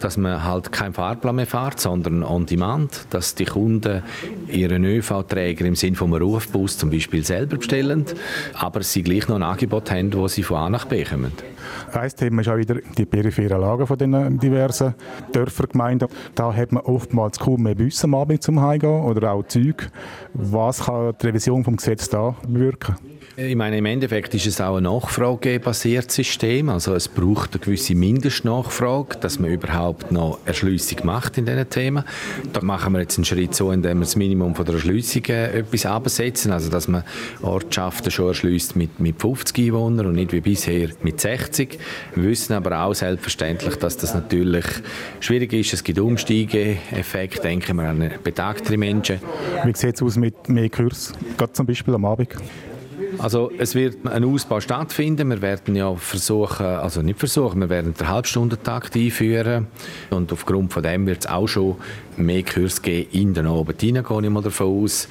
dass 0.00 0.16
man 0.16 0.42
halt 0.42 0.72
keinen 0.72 0.94
Fahrplan 0.94 1.36
mehr 1.36 1.46
fährt, 1.46 1.80
sondern 1.80 2.22
on 2.22 2.46
demand, 2.46 3.06
dass 3.10 3.34
die 3.34 3.44
Kunden 3.44 4.02
ihren 4.48 4.84
ÖV-Träger 4.84 5.66
im 5.66 5.74
Sinne 5.74 5.96
vom 5.96 6.14
Rufbus 6.14 6.78
zum 6.78 6.90
Beispiel 6.90 7.24
selber 7.24 7.56
bestellen, 7.56 8.06
aber 8.54 8.82
sie 8.82 9.02
gleich 9.02 9.28
noch 9.28 9.36
ein 9.36 9.42
Angebot 9.42 9.90
haben, 9.90 10.12
wo 10.14 10.26
sie 10.28 10.42
von 10.42 10.56
A 10.56 10.70
nach 10.70 10.86
B 10.86 11.04
kommen. 11.04 11.32
Ein 11.92 12.10
Thema 12.10 12.40
ist 12.40 12.48
auch 12.48 12.56
wieder 12.56 12.76
die 12.96 13.04
peripheren 13.04 13.60
Lagen 13.60 13.86
von 13.86 13.98
den 13.98 14.38
diversen 14.38 14.94
Dörfern, 15.32 15.68
Gemeinden. 15.70 16.08
Da 16.34 16.54
hat 16.54 16.72
man 16.72 16.82
oftmals 16.84 17.38
kaum 17.38 17.62
mehr 17.62 17.74
Busse 17.74 18.04
am 18.04 18.14
Abend 18.14 18.42
zum 18.42 18.60
Heimgehen 18.60 19.02
oder 19.02 19.32
auch 19.32 19.46
Züge. 19.46 19.86
Was 20.32 20.84
kann 20.84 21.14
die 21.20 21.26
Revision 21.26 21.64
vom 21.64 21.76
Gesetz 21.76 22.08
da 22.08 22.34
bewirken? 22.46 22.96
Ich 23.36 23.54
meine, 23.54 23.78
im 23.78 23.86
Endeffekt 23.86 24.34
ist 24.34 24.46
es 24.46 24.60
auch 24.60 24.76
ein 24.76 24.82
nachfragebasiertes 24.82 26.16
System. 26.16 26.68
Also 26.68 26.94
es 26.94 27.06
braucht 27.06 27.54
eine 27.54 27.60
gewisse 27.60 27.94
Mindestnachfrage, 27.94 29.18
dass 29.18 29.38
man 29.38 29.52
überhaupt 29.52 30.10
noch 30.10 30.40
Erschliessung 30.46 30.98
macht 31.04 31.38
in 31.38 31.46
diesen 31.46 31.70
Themen. 31.70 32.02
Da 32.52 32.60
machen 32.60 32.92
wir 32.92 33.00
jetzt 33.00 33.18
einen 33.18 33.24
Schritt 33.24 33.54
so, 33.54 33.70
indem 33.70 33.98
wir 33.98 34.04
das 34.04 34.16
Minimum 34.16 34.56
von 34.56 34.64
der 34.64 34.74
Erschliessung 34.74 35.24
äh, 35.26 35.60
etwas 35.60 35.86
absetzen. 35.86 36.50
Also 36.50 36.70
dass 36.70 36.88
man 36.88 37.04
Ortschaften 37.40 38.10
schon 38.10 38.28
erschließt 38.28 38.74
mit, 38.74 38.98
mit 38.98 39.20
50 39.20 39.58
Einwohnern 39.58 40.06
und 40.06 40.14
nicht 40.16 40.32
wie 40.32 40.40
bisher 40.40 40.88
mit 41.02 41.20
60. 41.20 41.78
Wir 42.16 42.24
wissen 42.24 42.54
aber 42.54 42.82
auch 42.82 42.94
selbstverständlich, 42.94 43.76
dass 43.76 43.96
das 43.96 44.12
natürlich 44.12 44.66
schwierig 45.20 45.52
ist. 45.52 45.72
Es 45.72 45.84
gibt 45.84 46.00
Umsteigeeffekte, 46.00 47.42
denken 47.42 47.76
wir 47.76 47.84
an 47.84 48.10
betagtere 48.24 48.76
Menschen. 48.76 49.20
Wie 49.64 49.72
sieht 49.76 49.94
es 49.94 50.02
aus 50.02 50.16
mit 50.16 50.48
mehr 50.48 50.68
Kurs, 50.68 51.12
gerade 51.38 51.52
zum 51.52 51.66
Beispiel 51.66 51.94
am 51.94 52.04
Abend? 52.04 52.30
Also 53.20 53.50
es 53.58 53.74
wird 53.74 54.06
ein 54.06 54.24
Ausbau 54.24 54.60
stattfinden. 54.60 55.28
Wir 55.28 55.42
werden 55.42 55.76
ja 55.76 55.94
versuchen, 55.94 56.64
also 56.64 57.02
nicht 57.02 57.18
versuchen, 57.18 57.60
wir 57.60 57.68
werden 57.68 57.92
den 57.92 58.08
Halbstundentakt 58.08 58.96
einführen 58.96 59.66
und 60.08 60.32
aufgrund 60.32 60.72
von 60.72 60.82
dem 60.82 61.06
wird 61.06 61.18
es 61.20 61.26
auch 61.26 61.46
schon 61.46 61.76
mehr 62.16 62.42
Kurs 62.42 62.80
geben 62.80 63.10
in 63.12 63.34
den 63.34 63.46
Abend 63.46 63.78
hinein, 63.78 64.04
gehe 64.04 64.22
ich 64.22 64.30
mal 64.30 64.42
davon 64.42 64.84
aus. 64.84 65.06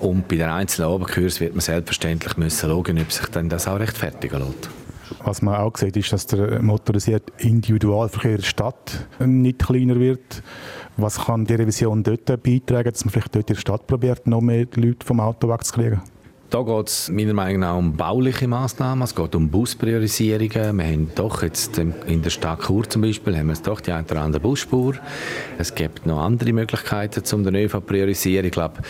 Und 0.00 0.26
bei 0.26 0.36
den 0.36 0.48
einzelnen 0.48 0.90
Abendkursen 0.90 1.40
wird 1.40 1.52
man 1.52 1.60
selbstverständlich 1.60 2.36
müssen 2.36 2.68
schauen, 2.68 2.98
ob 2.98 3.12
sich 3.12 3.26
dann 3.26 3.48
das 3.48 3.68
auch 3.68 3.78
rechtfertigen 3.78 4.40
lässt. 4.40 4.68
Was 5.22 5.40
man 5.40 5.54
auch 5.54 5.76
sieht, 5.76 5.96
ist, 5.96 6.12
dass 6.12 6.26
der 6.26 6.60
motorisierte 6.60 7.32
Individualverkehr 7.38 8.32
in 8.32 8.36
der 8.38 8.44
Stadt 8.44 9.06
nicht 9.24 9.60
kleiner 9.60 10.00
wird. 10.00 10.42
Was 10.96 11.26
kann 11.26 11.44
die 11.44 11.54
Revision 11.54 12.02
dort 12.02 12.42
beitragen, 12.42 12.90
dass 12.90 13.04
man 13.04 13.12
vielleicht 13.12 13.36
dort 13.36 13.50
in 13.50 13.54
der 13.54 13.60
Stadt 13.60 13.86
probiert, 13.86 14.26
noch 14.26 14.40
mehr 14.40 14.66
Leute 14.74 15.06
vom 15.06 15.20
Auto 15.20 15.48
wegzukriegen? 15.48 16.00
Da 16.52 16.60
geht 16.60 16.88
es 16.88 17.08
meiner 17.08 17.32
Meinung 17.32 17.60
nach 17.60 17.78
um 17.78 17.96
bauliche 17.96 18.46
Massnahmen, 18.46 19.00
es 19.04 19.14
geht 19.14 19.34
um 19.34 19.48
Buspriorisierungen. 19.48 20.76
Wir 20.76 20.84
haben 20.84 21.10
doch 21.14 21.42
jetzt 21.42 21.78
in 21.78 22.20
der 22.22 22.28
Stadt 22.28 22.64
Chur 22.66 22.86
zum 22.90 23.00
Beispiel 23.00 23.38
haben 23.38 23.46
wir 23.46 23.54
doch 23.54 23.80
die 23.80 23.90
eine 23.90 24.04
oder 24.04 24.20
andere 24.20 24.42
Busspur. 24.42 24.96
Es 25.56 25.74
gibt 25.74 26.04
noch 26.04 26.20
andere 26.20 26.52
Möglichkeiten, 26.52 27.22
um 27.34 27.42
den 27.42 27.54
ÖV 27.54 27.72
zu 27.72 27.80
priorisieren. 27.80 28.44
Ich 28.44 28.52
glaube, 28.52 28.82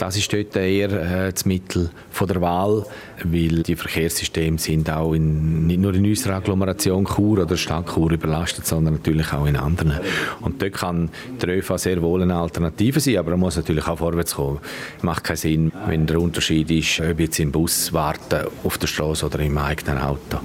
das 0.00 0.16
ist 0.16 0.32
dort 0.32 0.56
eher 0.56 0.90
äh, 0.90 1.32
das 1.32 1.44
Mittel 1.44 1.90
von 2.10 2.26
der 2.26 2.40
Wahl, 2.40 2.86
weil 3.22 3.62
die 3.62 3.76
Verkehrssysteme 3.76 4.58
sind 4.58 4.88
auch 4.90 5.12
in, 5.12 5.66
nicht 5.66 5.78
nur 5.78 5.94
in 5.94 6.06
unserer 6.06 6.36
Agglomeration 6.36 7.04
Chur 7.04 7.42
oder 7.42 7.56
Stadt 7.56 7.92
Chur 7.92 8.10
überlastet, 8.10 8.66
sondern 8.66 8.94
natürlich 8.94 9.30
auch 9.34 9.44
in 9.44 9.56
anderen. 9.56 10.00
Und 10.40 10.62
dort 10.62 10.72
kann 10.72 11.10
der 11.42 11.58
ÖV 11.58 11.76
sehr 11.76 12.00
wohl 12.00 12.22
eine 12.22 12.34
Alternative 12.34 12.98
sein, 12.98 13.18
aber 13.18 13.32
man 13.32 13.40
muss 13.40 13.56
natürlich 13.56 13.86
auch 13.86 13.98
vorwärts 13.98 14.36
kommen. 14.36 14.60
Es 14.96 15.02
macht 15.02 15.24
keinen 15.24 15.36
Sinn, 15.36 15.72
wenn 15.86 16.06
der 16.06 16.18
Unterschied 16.18 16.70
ist, 16.70 17.00
ob 17.00 17.20
jetzt 17.20 17.38
im 17.38 17.52
Bus 17.52 17.92
warten 17.92 18.46
auf 18.64 18.78
der 18.78 18.86
Straße 18.86 19.26
oder 19.26 19.40
im 19.40 19.58
eigenen 19.58 19.98
Auto. 19.98 20.38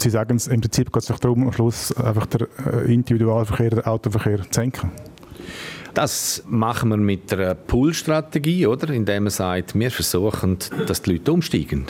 Sie 0.00 0.10
sagen, 0.10 0.38
im 0.48 0.60
Prinzip 0.60 0.92
geht 0.92 1.10
es 1.10 1.20
darum, 1.20 1.46
am 1.46 1.52
Schluss 1.52 1.92
einfach 1.96 2.26
den 2.26 2.46
äh, 2.66 2.92
Individualverkehr, 2.92 3.70
den 3.70 3.84
Autoverkehr 3.84 4.42
zu 4.42 4.48
senken. 4.52 4.90
Das 5.94 6.42
machen 6.48 6.90
wir 6.90 6.96
mit 6.96 7.32
einer 7.32 7.54
Pool-Strategie, 7.54 8.66
oder? 8.66 8.90
Indem 8.90 9.24
man 9.24 9.30
sagt, 9.30 9.78
wir 9.78 9.90
versuchen, 9.90 10.58
dass 10.86 11.02
die 11.02 11.12
Leute 11.12 11.32
umsteigen. 11.32 11.86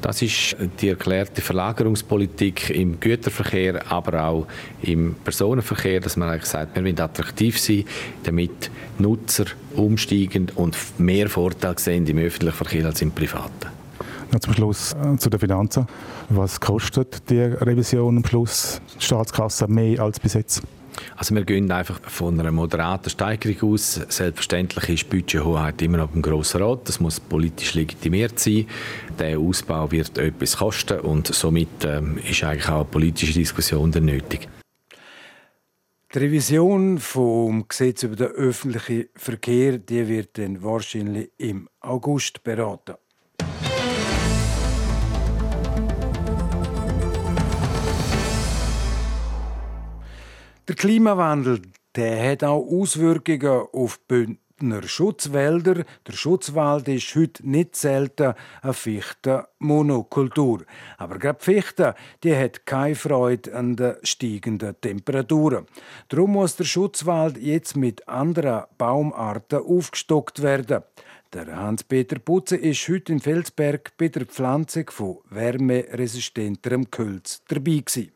Das 0.00 0.22
ist 0.22 0.56
die 0.80 0.88
erklärte 0.88 1.42
Verlagerungspolitik 1.42 2.70
im 2.70 2.98
Güterverkehr, 3.00 3.90
aber 3.92 4.24
auch 4.24 4.46
im 4.82 5.14
Personenverkehr, 5.22 6.00
dass 6.00 6.16
man 6.16 6.30
eigentlich 6.30 6.46
sagt, 6.46 6.74
wir 6.74 6.82
wollen 6.82 6.98
attraktiv 6.98 7.58
sein, 7.58 7.84
damit 8.22 8.70
Nutzer 8.98 9.44
umsteigen 9.76 10.50
und 10.54 10.76
mehr 10.98 11.28
Vorteile 11.28 11.78
sehen 11.78 12.06
im 12.06 12.18
öffentlichen 12.18 12.56
Verkehr 12.56 12.86
als 12.86 13.02
im 13.02 13.10
privaten. 13.10 13.68
Noch 14.32 14.40
zum 14.40 14.54
Schluss 14.54 14.94
äh, 14.94 15.16
zu 15.18 15.28
den 15.28 15.40
Finanzen. 15.40 15.86
Was 16.28 16.60
kostet 16.60 17.28
die 17.28 17.40
Revision 17.40 18.18
am 18.18 18.24
Schluss 18.24 18.80
die 18.98 19.04
Staatskasse 19.04 19.66
mehr 19.66 20.00
als 20.00 20.20
bis 20.20 20.34
jetzt? 20.34 20.62
Also 21.20 21.34
wir 21.34 21.44
gehen 21.44 21.70
einfach 21.70 22.00
von 22.00 22.40
einer 22.40 22.50
moderaten 22.50 23.10
Steigerung 23.10 23.74
aus. 23.74 24.00
Selbstverständlich 24.08 24.88
ist 24.88 25.10
Budgethoheit 25.10 25.82
immer 25.82 25.98
noch 25.98 26.14
im 26.14 26.22
Grossen 26.22 26.62
Rat. 26.62 26.88
Das 26.88 26.98
muss 26.98 27.20
politisch 27.20 27.74
legitimiert 27.74 28.38
sein. 28.38 28.66
Der 29.18 29.38
Ausbau 29.38 29.92
wird 29.92 30.16
etwas 30.16 30.56
kosten 30.56 31.00
und 31.00 31.26
somit 31.26 31.84
ähm, 31.84 32.16
ist 32.26 32.42
eigentlich 32.42 32.70
auch 32.70 32.76
eine 32.76 32.84
politische 32.86 33.34
Diskussion 33.34 33.90
nötig. 33.90 34.48
Die 36.14 36.18
Revision 36.18 36.98
vom 36.98 37.68
Gesetz 37.68 38.02
über 38.02 38.16
den 38.16 38.28
öffentlichen 38.28 39.10
Verkehr 39.14 39.76
die 39.76 40.08
wird 40.08 40.38
dann 40.38 40.62
wahrscheinlich 40.62 41.32
im 41.36 41.68
August 41.80 42.42
beraten. 42.44 42.94
Der 50.70 50.76
Klimawandel 50.76 51.62
der 51.96 52.30
hat 52.30 52.44
auch 52.44 52.64
Auswirkungen 52.64 53.66
auf 53.72 53.98
Bündner 54.06 54.84
Schutzwälder. 54.84 55.82
Der 56.06 56.12
Schutzwald 56.12 56.86
ist 56.86 57.12
heute 57.16 57.44
nicht 57.50 57.74
selten 57.74 58.34
eine 58.62 58.72
Fichtenmonokultur. 58.72 60.64
Aber 60.96 61.18
gerade 61.18 61.42
Fichte, 61.42 61.96
die 62.22 62.36
hat 62.36 62.66
keine 62.66 62.94
Freude 62.94 63.52
an 63.52 63.74
den 63.74 63.96
steigenden 64.04 64.80
Temperaturen. 64.80 65.66
Darum 66.08 66.34
muss 66.34 66.54
der 66.54 66.62
Schutzwald 66.62 67.36
jetzt 67.36 67.76
mit 67.76 68.06
anderen 68.06 68.66
Baumarten 68.78 69.64
aufgestockt 69.64 70.40
werden. 70.40 70.84
Der 71.32 71.48
Hans-Peter 71.48 72.20
Putze 72.20 72.54
ist 72.56 72.88
heute 72.88 73.12
in 73.14 73.18
Felsberg 73.18 73.90
bei 73.98 74.06
der 74.06 74.24
Pflanzung 74.24 74.88
von 74.90 75.18
wärmeresistenterem 75.30 76.88
Gehölz 76.92 77.42
dabei. 77.48 77.82
Gewesen. 77.84 78.12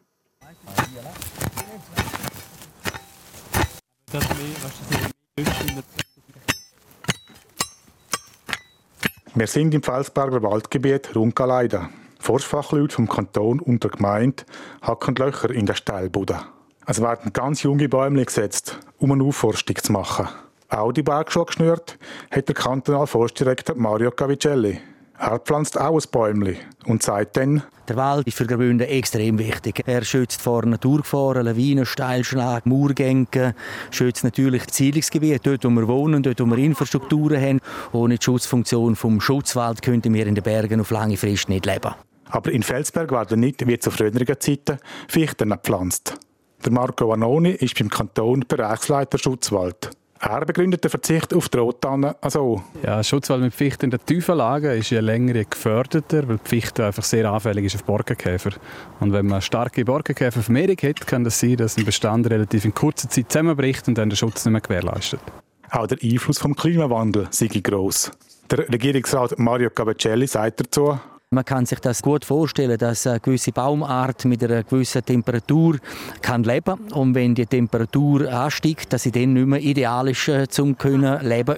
Wir 9.34 9.46
sind 9.48 9.74
im 9.74 9.82
Felsberger 9.82 10.40
Waldgebiet 10.42 11.16
Runkaleida. 11.16 11.90
Forstfachleute 12.20 12.94
vom 12.94 13.08
Kanton 13.08 13.58
und 13.58 13.82
der 13.82 13.90
Gemeinde 13.90 14.44
hacken 14.82 15.16
Löcher 15.16 15.50
in 15.50 15.66
der 15.66 15.74
Steilbude. 15.74 16.38
Es 16.86 17.02
werden 17.02 17.32
ganz 17.32 17.64
junge 17.64 17.88
Bäume 17.88 18.24
gesetzt, 18.24 18.78
um 18.98 19.10
eine 19.10 19.24
Aufforstung 19.24 19.76
zu 19.76 19.90
machen. 19.90 20.28
Auch 20.68 20.92
die 20.92 21.02
Bergschuhe 21.02 21.46
geschnürt 21.46 21.98
hat 22.30 22.46
der 22.46 22.54
kantonale 22.54 23.08
Forstdirektor 23.08 23.74
Mario 23.74 24.12
Cavicelli. 24.12 24.80
Er 25.26 25.38
pflanzt 25.38 25.80
auch 25.80 25.98
ein 25.98 26.10
Bäumchen 26.10 26.58
und 26.84 27.02
sagt 27.02 27.38
dann, 27.38 27.62
der 27.88 27.96
Wald 27.96 28.26
ist 28.26 28.36
für 28.36 28.46
Graubünden 28.46 28.86
extrem 28.86 29.38
wichtig. 29.38 29.82
Er 29.86 30.04
schützt 30.04 30.42
vor 30.42 30.66
Naturgefahren, 30.66 31.46
Lawinen, 31.46 31.86
Steilschlägen, 31.86 32.60
Murgänge, 32.66 33.54
schützt 33.90 34.22
natürlich 34.22 34.66
das 34.66 34.76
Siedlungsgebiet, 34.76 35.40
dort 35.46 35.64
wo 35.64 35.70
wir 35.70 35.88
wohnen, 35.88 36.22
dort 36.22 36.40
wo 36.40 36.44
wir 36.44 36.58
Infrastrukturen 36.58 37.40
haben. 37.40 37.60
Ohne 37.92 38.18
die 38.18 38.22
Schutzfunktion 38.22 38.96
vom 38.96 39.18
Schutzwald 39.18 39.80
könnten 39.80 40.12
wir 40.12 40.26
in 40.26 40.34
den 40.34 40.44
Bergen 40.44 40.82
auf 40.82 40.90
lange 40.90 41.16
Frist 41.16 41.48
nicht 41.48 41.64
leben. 41.64 41.94
Aber 42.26 42.52
in 42.52 42.62
Felsberg 42.62 43.10
werden 43.10 43.40
nicht, 43.40 43.66
wie 43.66 43.78
zu 43.78 43.90
früheren 43.90 44.40
Zeiten, 44.40 44.76
Fichten 45.08 45.48
gepflanzt. 45.48 46.16
Der 46.66 46.72
Marco 46.72 47.08
Vanoni 47.08 47.52
ist 47.52 47.78
beim 47.78 47.88
Kanton 47.88 48.44
Bereichsleiter 48.46 49.16
Schutzwald. 49.16 49.90
Er 50.20 50.44
begründet 50.46 50.84
den 50.84 50.90
Verzicht 50.90 51.34
auf 51.34 51.48
die 51.48 51.58
Rottanne 51.58 52.16
also. 52.20 52.62
Ja, 52.82 53.02
Schutzwald 53.02 53.42
mit 53.42 53.54
Fichten 53.54 53.86
in 53.86 53.90
der 53.90 54.04
tiefen 54.04 54.36
Lage 54.36 54.74
ist 54.74 54.90
je 54.90 55.00
länger, 55.00 55.34
je 55.34 55.44
geförderter, 55.48 56.26
weil 56.28 56.38
die 56.38 56.48
Fichte 56.48 56.86
einfach 56.86 57.02
sehr 57.02 57.30
anfällig 57.30 57.66
ist 57.66 57.74
auf 57.74 57.84
Borkenkäfer. 57.84 58.52
Und 59.00 59.12
wenn 59.12 59.26
man 59.26 59.42
starke 59.42 59.84
Borkenkäfervermehrung 59.84 60.76
hat, 60.82 61.06
kann 61.06 61.24
das 61.24 61.38
sein, 61.40 61.56
dass 61.56 61.76
ein 61.76 61.84
Bestand 61.84 62.30
relativ 62.30 62.64
in 62.64 62.72
kurzer 62.74 63.08
Zeit 63.08 63.30
zusammenbricht 63.30 63.86
und 63.88 63.98
dann 63.98 64.08
der 64.08 64.16
Schutz 64.16 64.44
nicht 64.44 64.52
mehr 64.52 64.60
gewährleistet. 64.60 65.20
Auch 65.70 65.86
der 65.86 65.98
Einfluss 66.02 66.38
vom 66.38 66.54
Klimawandel 66.54 67.26
sei 67.30 67.48
gross. 67.48 68.10
Der 68.50 68.68
Regierungsrat 68.68 69.38
Mario 69.38 69.70
Cavacelli 69.70 70.26
sagt 70.26 70.60
dazu, 70.60 70.98
Man 71.34 71.44
kann 71.44 71.66
sich 71.66 71.80
das 71.80 72.00
gut 72.00 72.24
vorstellen, 72.24 72.78
dass 72.78 73.08
eine 73.08 73.18
gewisse 73.18 73.50
Baumart 73.50 74.24
mit 74.24 74.44
einer 74.44 74.62
gewissen 74.62 75.04
Temperatur 75.04 75.78
kann 76.22 76.44
leben 76.44 76.78
und 76.92 77.16
wenn 77.16 77.34
die 77.34 77.44
Temperatur 77.44 78.32
ansteigt, 78.32 78.92
dass 78.92 79.02
sie 79.02 79.10
dann 79.10 79.32
nicht 79.32 79.46
mehr 79.46 79.60
ideal 79.60 80.08
ist, 80.08 80.28
äh, 80.28 80.46
zum 80.46 80.78
können 80.78 81.26
leben. 81.26 81.56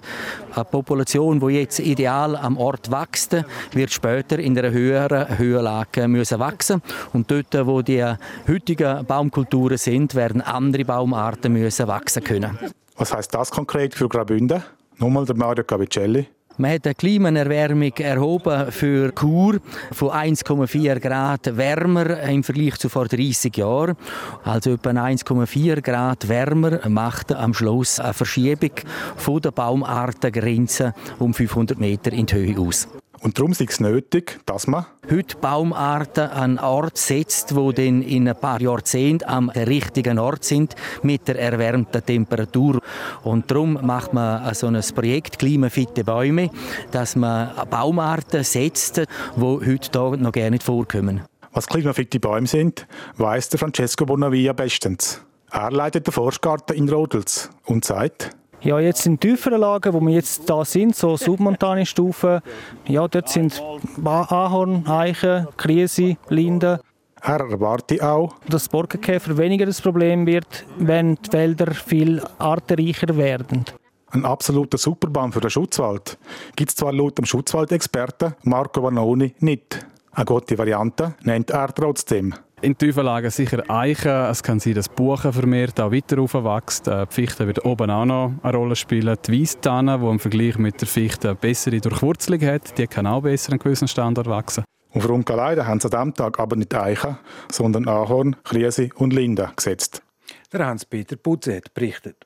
Eine 0.54 0.64
Population, 0.64 1.40
die 1.40 1.56
jetzt 1.56 1.78
ideal 1.78 2.36
am 2.36 2.56
Ort 2.56 2.90
wächst, 2.90 3.36
wird 3.72 3.92
später 3.92 4.38
in 4.38 4.58
einer 4.58 4.70
höheren 4.70 5.36
Höhenlage 5.36 6.08
müssen 6.08 6.38
wachsen 6.38 6.80
und 7.12 7.30
dort, 7.30 7.54
wo 7.66 7.82
die 7.82 8.02
heutigen 8.48 9.04
Baumkulturen 9.04 9.76
sind, 9.76 10.14
werden 10.14 10.40
andere 10.40 10.86
Baumarten 10.86 11.52
müssen 11.52 11.86
wachsen 11.86 12.24
können. 12.24 12.58
Was 12.96 13.12
heißt 13.12 13.34
das 13.34 13.50
konkret 13.50 13.94
für 13.94 14.08
Graubünden? 14.08 14.62
Nochmal 14.96 15.26
der 15.26 15.36
Mario 15.36 15.64
Cavicelli. 15.64 16.28
Man 16.58 16.72
hat 16.72 16.86
eine 16.86 16.94
Klimaerwärmung 16.94 17.92
erhoben 17.98 18.72
für 18.72 19.12
Chur 19.14 19.60
von 19.92 20.08
1,4 20.08 21.00
Grad 21.00 21.54
wärmer 21.54 22.20
im 22.22 22.42
Vergleich 22.42 22.76
zu 22.78 22.88
vor 22.88 23.08
30 23.08 23.54
Jahren. 23.58 23.94
Also 24.42 24.72
etwa 24.72 24.90
1,4 24.90 25.82
Grad 25.82 26.28
wärmer 26.30 26.88
macht 26.88 27.34
am 27.34 27.52
Schluss 27.52 28.00
eine 28.00 28.14
Verschiebung 28.14 28.70
von 29.16 29.42
der 29.42 29.50
Baumartengrenze 29.50 30.94
um 31.18 31.34
500 31.34 31.78
Meter 31.78 32.12
in 32.12 32.24
die 32.24 32.34
Höhe 32.34 32.58
aus. 32.58 32.88
Und 33.20 33.38
darum 33.38 33.52
ist 33.52 33.60
es 33.60 33.80
nötig, 33.80 34.40
dass 34.46 34.66
man 34.66 34.86
heute 35.10 35.36
Baumarten 35.38 36.28
an 36.28 36.58
Ort 36.58 36.98
setzt, 36.98 37.56
wo 37.56 37.72
dann 37.72 38.02
in 38.02 38.28
ein 38.28 38.38
paar 38.38 38.60
Jahrzehnten 38.60 39.28
am 39.28 39.48
richtigen 39.50 40.18
Ort 40.18 40.44
sind 40.44 40.74
mit 41.02 41.26
der 41.28 41.38
erwärmten 41.38 42.04
Temperatur. 42.04 42.80
Und 43.22 43.50
darum 43.50 43.78
macht 43.82 44.12
man 44.12 44.54
so 44.54 44.66
ein 44.66 44.80
Projekt 44.94 45.38
Klimafitte 45.38 46.04
Bäume, 46.04 46.50
dass 46.90 47.16
man 47.16 47.50
Baumarten 47.70 48.44
setzt, 48.44 49.02
wo 49.36 49.60
heute 49.60 49.90
hier 49.92 50.16
noch 50.18 50.32
gar 50.32 50.50
nicht 50.50 50.62
vorkommen. 50.62 51.22
Was 51.52 51.66
klimafitte 51.66 52.20
Bäume 52.20 52.46
sind, 52.46 52.86
weiß 53.16 53.48
der 53.48 53.58
Francesco 53.58 54.04
Bonavia 54.04 54.52
bestens. 54.52 55.22
Er 55.50 55.70
leitet 55.70 56.06
den 56.06 56.12
Forstgarten 56.12 56.76
in 56.76 56.88
Rodels 56.88 57.48
und 57.64 57.84
sagt, 57.84 58.36
ja, 58.66 58.80
jetzt 58.80 59.06
in 59.06 59.20
tieferen 59.20 59.60
Lagen, 59.60 59.92
wo 59.92 60.00
wir 60.00 60.14
jetzt 60.14 60.50
da 60.50 60.64
sind, 60.64 60.96
so 60.96 61.16
submontane 61.16 61.86
Stufen, 61.86 62.40
ja, 62.86 63.06
dort 63.06 63.28
sind 63.28 63.62
Ahorn, 64.04 64.84
Eichen, 64.88 65.46
Krise, 65.56 66.16
Linde. 66.28 66.80
Er 67.22 67.40
erwartet 67.40 68.02
auch, 68.02 68.34
dass 68.48 68.68
Borkenkäfer 68.68 69.38
weniger 69.38 69.66
das 69.66 69.80
Problem 69.80 70.26
wird, 70.26 70.66
wenn 70.78 71.14
die 71.14 71.32
Wälder 71.32 71.72
viel 71.74 72.20
artenreicher 72.38 73.16
werden. 73.16 73.64
Ein 74.10 74.24
absoluter 74.24 74.78
Superbaum 74.78 75.32
für 75.32 75.40
den 75.40 75.50
Schutzwald 75.50 76.18
gibt 76.56 76.70
es 76.70 76.76
zwar 76.76 76.92
laut 76.92 77.18
dem 77.18 77.24
Schutzwaldexperten 77.24 78.34
Marco 78.42 78.82
Vanoni 78.82 79.34
nicht. 79.40 79.86
Eine 80.10 80.24
gute 80.24 80.58
Variante 80.58 81.14
nennt 81.22 81.50
er 81.50 81.72
trotzdem. 81.72 82.34
In 82.62 82.78
Tiefen 82.78 83.30
sicher 83.30 83.62
Eichen. 83.68 84.10
Es 84.10 84.42
kann 84.42 84.60
sein, 84.60 84.72
dass 84.72 84.88
Buchen 84.88 85.30
vermehrt 85.30 85.78
auch 85.78 85.92
weiter 85.92 86.18
aufwächst. 86.18 86.88
Äh, 86.88 87.06
die 87.06 87.14
Fichte 87.14 87.46
wird 87.46 87.66
oben 87.66 87.90
auch 87.90 88.06
noch 88.06 88.32
eine 88.42 88.56
Rolle 88.56 88.74
spielen. 88.74 89.14
Die 89.26 89.42
Weisstanne, 89.42 89.98
die 89.98 90.06
im 90.06 90.18
Vergleich 90.18 90.56
mit 90.56 90.80
der 90.80 90.88
Fichte 90.88 91.28
eine 91.28 91.36
bessere 91.36 91.78
Durchwurzelung 91.82 92.40
hat, 92.40 92.78
die 92.78 92.86
kann 92.86 93.06
auch 93.06 93.20
besser 93.20 93.52
an 93.52 93.58
gewissen 93.58 93.88
Standort 93.88 94.26
wachsen. 94.26 94.64
Und 94.90 95.02
für 95.02 95.12
Unkelleiden 95.12 95.66
haben 95.66 95.80
sie 95.80 95.86
an 95.88 95.90
diesem 95.90 96.14
Tag 96.14 96.40
aber 96.40 96.56
nicht 96.56 96.74
Eichen, 96.74 97.18
sondern 97.52 97.86
Ahorn, 97.88 98.36
Krise 98.42 98.88
und 98.94 99.12
Linde 99.12 99.50
gesetzt. 99.54 100.02
Der 100.50 100.66
Hans-Peter 100.66 101.16
Putzet 101.16 101.74
berichtet. 101.74 102.25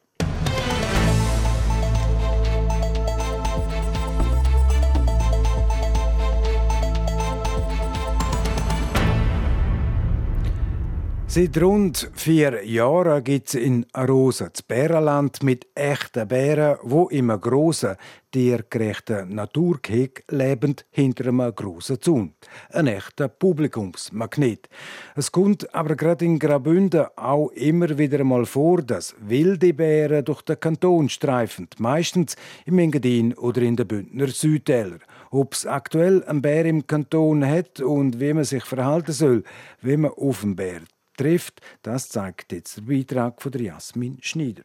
Seit 11.32 11.62
rund 11.62 12.10
vier 12.14 12.66
Jahren 12.66 13.22
gibt 13.22 13.50
es 13.50 13.54
in 13.54 13.86
Arosa 13.92 14.48
das 14.48 14.64
Bärenland 14.64 15.44
mit 15.44 15.64
echten 15.76 16.26
Bären, 16.26 16.78
wo 16.82 17.06
im 17.06 17.28
grossen, 17.40 17.94
tiergerechten 18.32 19.32
Naturgehege 19.32 20.24
lebend 20.28 20.86
hinter 20.90 21.28
einem 21.28 21.54
grossen 21.54 22.00
Zaun. 22.02 22.34
Ein 22.70 22.88
echter 22.88 23.28
Publikumsmagnet. 23.28 24.68
Es 25.14 25.30
kommt 25.30 25.72
aber 25.72 25.94
gerade 25.94 26.24
in 26.24 26.40
Graubünden 26.40 27.06
auch 27.14 27.50
immer 27.50 27.96
wieder 27.96 28.24
mal 28.24 28.44
vor, 28.44 28.82
dass 28.82 29.14
wilde 29.20 29.72
Bären 29.72 30.24
durch 30.24 30.42
den 30.42 30.58
Kanton 30.58 31.08
streifen, 31.08 31.68
meistens 31.78 32.34
im 32.66 32.80
Engadin 32.80 33.34
oder 33.34 33.62
in 33.62 33.76
den 33.76 33.86
Bündner 33.86 34.26
Südtäler. 34.26 34.98
Ob 35.30 35.54
es 35.54 35.64
aktuell 35.64 36.24
einen 36.24 36.42
Bär 36.42 36.64
im 36.64 36.88
Kanton 36.88 37.46
hat 37.46 37.78
und 37.78 38.18
wie 38.18 38.34
man 38.34 38.42
sich 38.42 38.64
verhalten 38.64 39.12
soll, 39.12 39.44
wenn 39.80 40.00
man 40.00 40.10
auf 40.10 40.40
den 40.40 40.56
Bär 40.56 40.80
trifft. 41.20 41.60
Das 41.82 42.08
zeigt 42.08 42.52
jetzt 42.52 42.78
der 42.78 42.82
Beitrag 42.82 43.42
von 43.42 43.52
Jasmin 43.52 44.18
Schneider. 44.20 44.62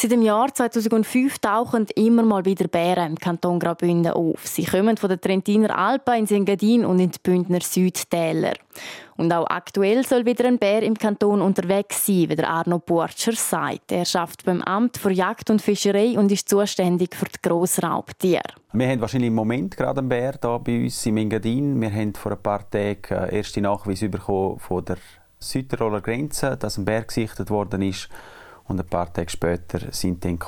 Seit 0.00 0.12
dem 0.12 0.22
Jahr 0.22 0.54
2005 0.54 1.40
tauchen 1.40 1.88
immer 1.96 2.22
mal 2.22 2.44
wieder 2.44 2.68
Bären 2.68 3.10
im 3.10 3.18
Kanton 3.18 3.58
Graubünden 3.58 4.12
auf. 4.12 4.46
Sie 4.46 4.64
kommen 4.64 4.96
von 4.96 5.10
den 5.10 5.20
Trentiner 5.20 5.76
Alpen 5.76 6.20
ins 6.20 6.30
Engadin 6.30 6.84
und 6.84 7.00
in 7.00 7.10
die 7.10 7.18
Bündner 7.20 7.60
Südtäler. 7.60 8.52
Und 9.16 9.32
auch 9.32 9.46
aktuell 9.48 10.06
soll 10.06 10.24
wieder 10.24 10.44
ein 10.44 10.60
Bär 10.60 10.84
im 10.84 10.94
Kanton 10.94 11.42
unterwegs 11.42 12.06
sein, 12.06 12.28
wie 12.28 12.36
der 12.36 12.48
Arno 12.48 12.78
Burtscher 12.78 13.32
sagt. 13.32 13.90
Er 13.90 14.04
schafft 14.04 14.44
beim 14.44 14.62
Amt 14.62 14.98
für 14.98 15.10
Jagd 15.10 15.50
und 15.50 15.60
Fischerei 15.60 16.16
und 16.16 16.30
ist 16.30 16.48
zuständig 16.48 17.16
für 17.16 17.26
die 17.26 17.42
Grossraubtiere. 17.42 18.42
Wir 18.72 18.86
haben 18.86 19.00
wahrscheinlich 19.00 19.28
im 19.28 19.34
Moment 19.34 19.76
gerade 19.76 19.98
einen 19.98 20.08
Bär 20.08 20.38
hier 20.40 20.58
bei 20.60 20.84
uns 20.84 21.04
im 21.06 21.16
Engadin. 21.16 21.80
Wir 21.80 21.92
haben 21.92 22.14
vor 22.14 22.30
ein 22.30 22.40
paar 22.40 22.70
Tagen 22.70 23.02
äh, 23.10 23.36
erste 23.36 23.60
Nachweise 23.60 24.08
bekommen 24.08 24.60
von 24.60 24.84
der 24.84 24.98
Südtiroler 25.38 26.00
Grenze, 26.00 26.56
dass 26.56 26.78
ein 26.78 26.84
Bär 26.84 27.02
gesichtet 27.02 27.50
worden 27.50 27.82
ist. 27.82 28.08
Und 28.66 28.80
ein 28.80 28.86
paar 28.86 29.12
Tage 29.12 29.30
später 29.30 29.92
sind 29.92 30.24
dann 30.24 30.38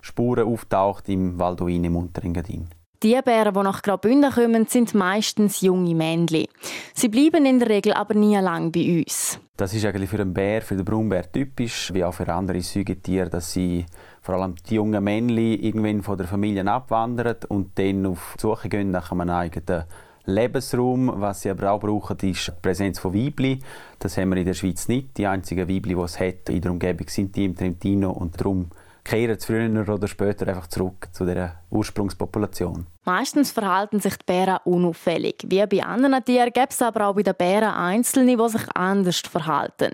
Spuren 0.00 0.46
auftaucht 0.46 1.08
im 1.08 1.38
Valdoin 1.38 1.84
im 1.84 1.96
Unterengadin. 1.96 2.68
Die 3.02 3.20
Bären, 3.22 3.52
die 3.52 3.60
nach 3.60 3.82
Graubünden 3.82 4.32
kommen, 4.32 4.66
sind 4.66 4.94
meistens 4.94 5.60
junge 5.60 5.94
Männchen. 5.94 6.46
Sie 6.94 7.08
bleiben 7.08 7.44
in 7.44 7.58
der 7.58 7.68
Regel 7.68 7.92
aber 7.92 8.14
nie 8.14 8.36
lang 8.36 8.72
bei 8.72 9.00
uns. 9.00 9.38
Das 9.58 9.74
ist 9.74 9.84
eigentlich 9.84 10.08
für 10.08 10.20
einen 10.20 10.32
Bär, 10.32 10.62
für 10.62 10.74
den 10.74 10.86
Braunbär 10.86 11.30
typisch, 11.30 11.92
wie 11.92 12.02
auch 12.02 12.14
für 12.14 12.32
andere 12.32 12.62
Säugetiere, 12.62 13.28
dass 13.28 13.52
sie 13.52 13.84
vor 14.22 14.36
allem 14.36 14.54
die 14.70 14.76
jungen 14.76 15.04
Männchen 15.04 15.36
irgendwann 15.36 16.02
von 16.02 16.16
der 16.16 16.26
Familie 16.26 16.66
abwandern 16.66 17.36
und 17.48 17.78
dann 17.78 18.06
auf 18.06 18.36
die 18.38 18.40
Suche 18.40 18.70
gehen 18.70 18.90
nach 18.90 19.12
einem 19.12 19.28
eigenen 19.28 19.84
Lebensraum. 20.26 21.12
Was 21.16 21.42
sie 21.42 21.50
aber 21.50 21.72
auch 21.72 21.80
brauchen, 21.80 22.16
ist 22.20 22.48
die 22.48 22.52
Präsenz 22.62 22.98
von 22.98 23.14
Weibli. 23.14 23.60
Das 23.98 24.16
haben 24.16 24.30
wir 24.30 24.36
in 24.36 24.46
der 24.46 24.54
Schweiz 24.54 24.88
nicht. 24.88 25.16
Die 25.18 25.26
einzigen 25.26 25.68
Weibli, 25.68 25.94
die 25.94 26.00
es 26.00 26.18
hat 26.18 26.48
in 26.48 26.60
der 26.60 26.70
Umgebung, 26.70 27.08
sind 27.08 27.36
die 27.36 27.44
im 27.44 27.56
Trentino 27.56 28.10
und 28.10 28.40
darum 28.40 28.70
kehren 29.04 29.38
sie 29.38 29.46
früher 29.46 29.88
oder 29.88 30.08
später 30.08 30.48
einfach 30.48 30.66
zurück 30.66 31.08
zu 31.12 31.24
der 31.26 31.60
Ursprungspopulation. 31.70 32.86
Meistens 33.04 33.52
verhalten 33.52 34.00
sich 34.00 34.16
die 34.16 34.24
Bären 34.24 34.58
unauffällig. 34.64 35.36
Wie 35.46 35.64
bei 35.66 35.84
anderen 35.84 36.24
Tieren 36.24 36.52
gibt 36.52 36.72
es 36.72 36.80
aber 36.80 37.08
auch 37.08 37.14
bei 37.14 37.22
den 37.22 37.34
Bären 37.34 37.74
Einzelne, 37.74 38.36
die 38.36 38.48
sich 38.48 38.66
anders 38.74 39.20
verhalten. 39.20 39.92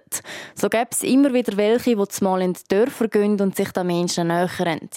So 0.54 0.68
gibt 0.68 0.94
es 0.94 1.02
immer 1.02 1.34
wieder 1.34 1.56
welche, 1.56 1.96
die 1.96 2.24
mal 2.24 2.40
in 2.40 2.52
die 2.52 2.60
Dörfer 2.68 3.08
gehen 3.08 3.40
und 3.40 3.56
sich 3.56 3.72
den 3.72 3.88
Menschen 3.88 4.28
nähern. 4.28 4.88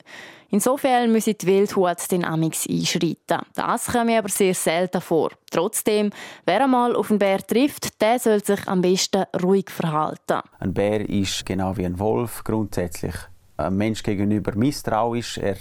Insofern 0.49 1.11
müssen 1.11 1.35
die 1.35 1.47
Wildhut 1.47 2.11
den 2.11 2.23
Amix 2.23 2.67
einschreiten. 2.69 3.41
Das 3.55 3.91
kommt 3.91 4.05
mir 4.05 4.19
aber 4.19 4.29
sehr 4.29 4.53
selten 4.53 5.01
vor. 5.01 5.31
Trotzdem, 5.49 6.11
wer 6.45 6.63
einmal 6.63 6.95
auf 6.95 7.09
einen 7.09 7.17
Bär 7.17 7.39
trifft, 7.39 7.99
der 7.99 8.19
soll 8.19 8.43
sich 8.43 8.67
am 8.67 8.81
besten 8.81 9.23
ruhig 9.41 9.71
verhalten. 9.71 10.41
Ein 10.59 10.75
Bär 10.75 11.09
ist 11.09 11.43
genau 11.43 11.75
wie 11.75 11.87
ein 11.87 11.97
Wolf 11.97 12.43
grundsätzlich 12.43 13.15
einem 13.57 13.77
Mensch 13.77 14.03
gegenüber 14.03 14.55
misstrauisch. 14.55 15.37
Er 15.37 15.57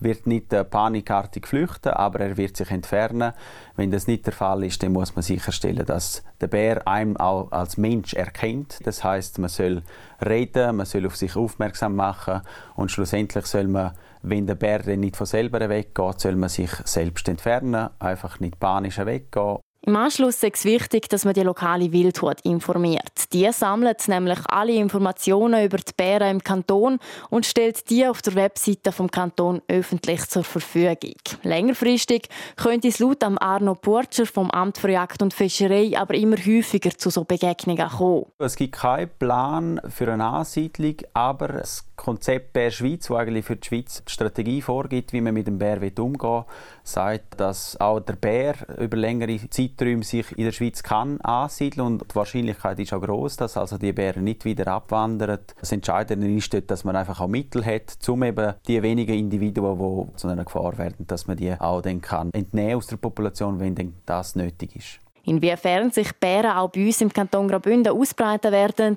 wird 0.00 0.26
nicht 0.26 0.52
äh, 0.52 0.64
panikartig 0.64 1.46
flüchten, 1.46 1.92
aber 1.92 2.20
er 2.20 2.36
wird 2.36 2.56
sich 2.56 2.70
entfernen. 2.70 3.32
Wenn 3.76 3.90
das 3.90 4.06
nicht 4.06 4.26
der 4.26 4.32
Fall 4.32 4.64
ist, 4.64 4.82
dann 4.82 4.92
muss 4.92 5.14
man 5.14 5.22
sicherstellen, 5.22 5.86
dass 5.86 6.22
der 6.40 6.48
Bär 6.48 6.86
einem 6.86 7.16
auch 7.16 7.50
als 7.52 7.76
Mensch 7.76 8.14
erkennt. 8.14 8.78
Das 8.84 9.02
heißt, 9.02 9.38
man 9.38 9.48
soll 9.48 9.82
reden, 10.24 10.76
man 10.76 10.86
soll 10.86 11.06
auf 11.06 11.16
sich 11.16 11.36
aufmerksam 11.36 11.96
machen 11.96 12.42
und 12.76 12.90
schlussendlich 12.90 13.46
soll 13.46 13.66
man, 13.66 13.92
wenn 14.22 14.46
der 14.46 14.54
Bär 14.54 14.80
dann 14.80 15.00
nicht 15.00 15.16
von 15.16 15.26
selber 15.26 15.68
weggeht, 15.68 16.20
soll 16.20 16.36
man 16.36 16.48
sich 16.48 16.70
selbst 16.84 17.28
entfernen, 17.28 17.90
einfach 17.98 18.40
nicht 18.40 18.58
panisch 18.58 18.98
weggehen 18.98 19.58
im 19.86 19.96
Anschluss 19.96 20.42
ist 20.42 20.56
es 20.56 20.64
wichtig, 20.64 21.08
dass 21.10 21.24
man 21.24 21.34
die 21.34 21.42
lokale 21.42 21.92
Wildhut 21.92 22.40
informiert. 22.42 23.32
Die 23.32 23.50
sammelt 23.52 24.08
nämlich 24.08 24.38
alle 24.48 24.72
Informationen 24.72 25.64
über 25.64 25.76
die 25.76 25.92
Bären 25.94 26.30
im 26.30 26.42
Kanton 26.42 26.98
und 27.28 27.44
stellt 27.44 27.90
die 27.90 28.06
auf 28.06 28.22
der 28.22 28.34
Webseite 28.34 28.92
vom 28.92 29.10
Kanton 29.10 29.60
öffentlich 29.68 30.26
zur 30.28 30.42
Verfügung. 30.42 31.14
Längerfristig 31.42 32.28
könnte 32.56 32.88
es 32.88 32.98
laut 32.98 33.22
Arno 33.22 33.74
Burtscher 33.74 34.26
vom 34.26 34.50
Amt 34.50 34.78
für 34.78 34.90
Jagd 34.90 35.20
und 35.20 35.34
Fischerei 35.34 35.92
aber 35.98 36.14
immer 36.14 36.36
häufiger 36.36 36.96
zu 36.96 37.10
so 37.10 37.24
Begegnungen 37.24 37.88
kommen. 37.88 38.26
Es 38.38 38.56
gibt 38.56 38.76
keinen 38.76 39.10
Plan 39.18 39.80
für 39.88 40.10
eine 40.10 40.24
Ansiedlung, 40.24 40.96
aber 41.12 41.50
es 41.56 41.84
Konzept 41.96 42.52
Bär 42.52 42.70
Schweiz, 42.70 43.08
das 43.08 43.16
eigentlich 43.16 43.44
für 43.44 43.56
die 43.56 43.66
Schweiz 43.66 44.02
die 44.04 44.12
Strategie 44.12 44.62
vorgibt, 44.62 45.12
wie 45.12 45.20
man 45.20 45.34
mit 45.34 45.46
dem 45.46 45.58
Bär 45.58 45.76
umgehen 45.76 46.18
will, 46.20 46.44
sagt, 46.82 47.40
dass 47.40 47.80
auch 47.80 48.00
der 48.00 48.16
Bär 48.16 48.54
über 48.78 48.96
längere 48.96 49.38
Zeiträume 49.50 50.02
sich 50.02 50.36
in 50.36 50.44
der 50.44 50.52
Schweiz 50.52 50.82
kann 50.82 51.20
ansiedeln 51.20 51.86
und 51.86 52.10
die 52.10 52.14
Wahrscheinlichkeit 52.14 52.78
ist 52.78 52.92
auch 52.92 53.00
groß, 53.00 53.36
dass 53.36 53.56
also 53.56 53.78
die 53.78 53.92
Bären 53.92 54.24
nicht 54.24 54.44
wieder 54.44 54.68
abwandern. 54.68 55.38
Das 55.58 55.72
Entscheidende 55.72 56.30
ist 56.32 56.54
dass 56.70 56.84
man 56.84 56.96
einfach 56.96 57.20
auch 57.20 57.28
Mittel 57.28 57.64
hat, 57.64 57.96
um 58.08 58.22
eben 58.22 58.54
die 58.66 58.82
wenigen 58.82 59.14
Individuen, 59.14 59.78
die 59.78 60.16
zu 60.16 60.28
einer 60.28 60.44
Gefahr 60.44 60.76
werden, 60.78 61.06
dass 61.06 61.26
man 61.26 61.36
die 61.36 61.52
auch 61.52 61.82
dann 61.82 62.00
kann 62.00 62.30
entnehmen 62.32 62.76
aus 62.76 62.86
der 62.86 62.96
Population, 62.96 63.60
wenn 63.60 63.74
denn 63.74 63.94
das 64.06 64.36
nötig 64.36 64.76
ist. 64.76 65.03
Inwiefern 65.24 65.90
sich 65.90 66.12
Bären 66.14 66.52
auch 66.52 66.70
bei 66.70 66.86
uns 66.86 67.00
im 67.00 67.12
Kanton 67.12 67.48
Graubünden 67.48 67.92
ausbreiten 67.92 68.52
werden, 68.52 68.96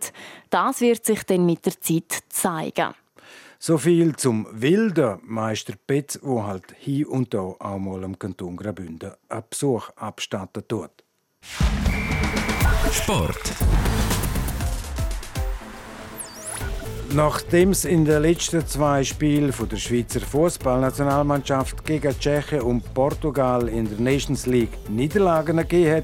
das 0.50 0.82
wird 0.82 1.06
sich 1.06 1.24
dann 1.24 1.46
mit 1.46 1.66
der 1.66 1.80
Zeit 1.80 2.24
zeigen. 2.30 2.94
So 3.60 3.78
viel 3.78 4.16
zum 4.16 4.48
wilden 4.52 5.20
Meister 5.24 5.74
Betz, 5.88 6.20
wo 6.22 6.44
halt 6.44 6.76
hier 6.78 7.10
und 7.10 7.34
da 7.34 7.40
auch 7.40 7.80
mal 7.80 8.04
im 8.04 8.20
Kanton 8.20 8.56
Graubünden 8.56 9.13
einen 9.30 9.44
Besuch 9.50 9.90
abstatten 9.96 10.68
tut. 10.68 10.92
Sport. 12.92 13.54
Nachdem 17.13 17.70
es 17.70 17.86
in 17.86 18.04
den 18.04 18.22
letzten 18.22 18.67
zwei 18.67 19.04
Spielen 19.04 19.54
der 19.72 19.78
Schweizer 19.78 20.20
Fußballnationalmannschaft 20.20 21.86
gegen 21.86 22.20
Tschechien 22.20 22.62
und 22.62 22.93
Portugal 22.93 23.70
in 23.70 23.89
der 23.89 24.00
Nations 24.00 24.46
League 24.46 24.78
Niederlagen 24.89 25.58
gegeben 25.58 25.96
hat, 25.96 26.04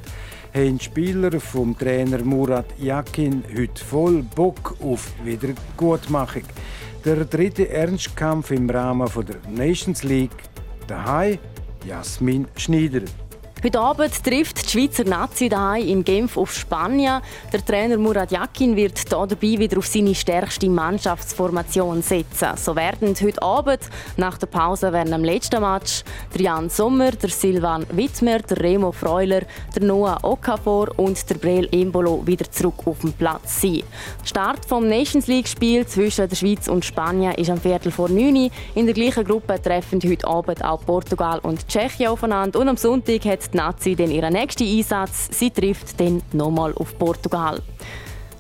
haben 0.54 0.78
die 0.78 0.84
Spieler 0.84 1.40
vom 1.42 1.78
Trainer 1.78 2.24
Murat 2.24 2.68
Yakin 2.80 3.44
heute 3.56 3.84
voll 3.84 4.24
Bock 4.36 4.76
auf 4.82 5.12
Wiedergutmachung. 5.26 6.44
Der 7.04 7.26
dritte 7.26 7.68
Ernstkampf 7.68 8.52
im 8.52 8.70
Rahmen 8.70 9.10
der 9.28 9.52
Nations 9.52 10.04
League. 10.04 10.32
Daheim 10.88 11.38
Jasmin 11.86 12.48
Schneider. 12.56 13.02
Heute 13.62 13.80
Abend 13.80 14.24
trifft 14.24 14.63
Schweizer 14.74 15.04
Nazi 15.04 15.50
daheim 15.50 15.88
in 15.88 16.04
Genf 16.04 16.36
auf 16.36 16.52
Spanien. 16.52 17.22
Der 17.52 17.64
Trainer 17.64 17.96
Murat 18.00 18.32
Yakin 18.32 18.76
wird 18.76 18.98
hier 18.98 19.28
dabei 19.28 19.60
wieder 19.60 19.78
auf 19.78 19.86
seine 19.86 20.16
stärkste 20.16 20.68
Mannschaftsformation 20.68 22.02
setzen. 22.02 22.58
So 22.58 22.76
werden 22.76 23.14
heute 23.22 23.40
Abend 23.44 23.82
nach 24.18 24.40
der 24.40 24.48
Pause 24.48 24.92
während 24.92 25.14
dem 25.14 25.24
letzten 25.24 25.62
Match 25.62 26.04
der 26.34 26.42
Jan 26.42 26.72
Sommer, 26.72 27.12
der 27.12 27.30
Silvan 27.30 27.86
Wittmer, 27.92 28.40
der 28.40 28.62
Remo 28.62 28.92
Freuler, 28.92 29.42
der 29.76 29.84
Noah 29.84 30.18
Okafor 30.24 30.88
und 30.98 31.30
der 31.30 31.36
Brel 31.36 31.70
Embolo 31.72 32.26
wieder 32.26 32.50
zurück 32.50 32.82
auf 32.86 33.02
dem 33.02 33.14
Platz 33.14 33.62
sein. 33.62 33.84
Der 34.24 34.28
Start 34.28 34.66
vom 34.66 34.88
Nations 34.88 35.28
League 35.28 35.48
Spiel 35.48 35.86
zwischen 35.86 36.28
der 36.28 36.36
Schweiz 36.36 36.68
und 36.68 36.84
Spanien 36.84 37.36
ist 37.36 37.52
am 37.52 37.62
Viertel 37.62 37.92
vor 37.92 38.10
9 38.10 38.50
In 38.74 38.86
der 38.88 38.96
gleichen 38.96 39.24
Gruppe 39.24 39.62
treffen 39.62 40.00
heute 40.04 40.28
Abend 40.28 40.66
auch 40.66 40.84
Portugal 40.84 41.38
und 41.44 41.68
Tschechien 41.68 42.10
aufeinander 42.10 42.60
und 42.60 42.70
am 42.70 42.78
Sonntag 42.78 43.24
hat 43.26 43.54
die 43.54 43.58
Nazi 43.58 43.96
den 43.96 44.10
ihren 44.10 44.34
nächsten 44.64 44.94
Einsatz. 44.96 45.30
Sie 45.32 45.52
trifft 45.52 46.00
dann 46.00 46.22
nochmal 46.32 46.74
auf 46.74 46.98
Portugal. 46.98 47.62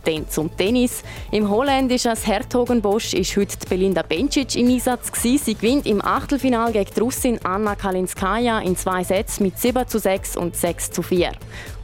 Dann 0.05 0.27
zum 0.29 0.55
Tennis. 0.57 1.01
Im 1.31 1.49
holländischen 1.49 2.15
Hertogenbosch 2.15 3.13
ist 3.13 3.37
heute 3.37 3.55
Belinda 3.69 4.01
Bencic 4.01 4.55
im 4.57 4.67
Einsatz. 4.67 5.09
Sie 5.21 5.55
gewinnt 5.55 5.85
im 5.85 6.03
Achtelfinal 6.03 6.73
gegen 6.73 6.89
die 6.93 6.99
Russin 6.99 7.39
Anna 7.43 7.75
Kalinskaya 7.75 8.59
in 8.59 8.75
zwei 8.75 9.03
Sätzen 9.05 9.43
mit 9.43 9.57
7 9.57 9.87
zu 9.87 9.99
6 9.99 10.35
und 10.35 10.57
6 10.57 10.91
zu 10.91 11.01
4. 11.01 11.31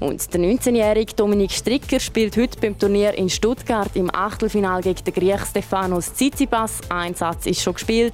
Und 0.01 0.33
der 0.33 0.41
19-jährige 0.41 1.13
Dominik 1.13 1.51
Stricker 1.51 1.99
spielt 1.99 2.37
heute 2.37 2.59
beim 2.59 2.77
Turnier 2.77 3.13
in 3.17 3.29
Stuttgart 3.29 3.89
im 3.95 4.13
Achtelfinal 4.13 4.81
gegen 4.81 5.03
den 5.03 5.13
Griech 5.13 5.45
Stefanos 5.45 6.13
Tsitsipas. 6.13 6.79
Ein 6.89 7.15
Satz 7.15 7.45
ist 7.45 7.61
schon 7.61 7.73
gespielt. 7.73 8.13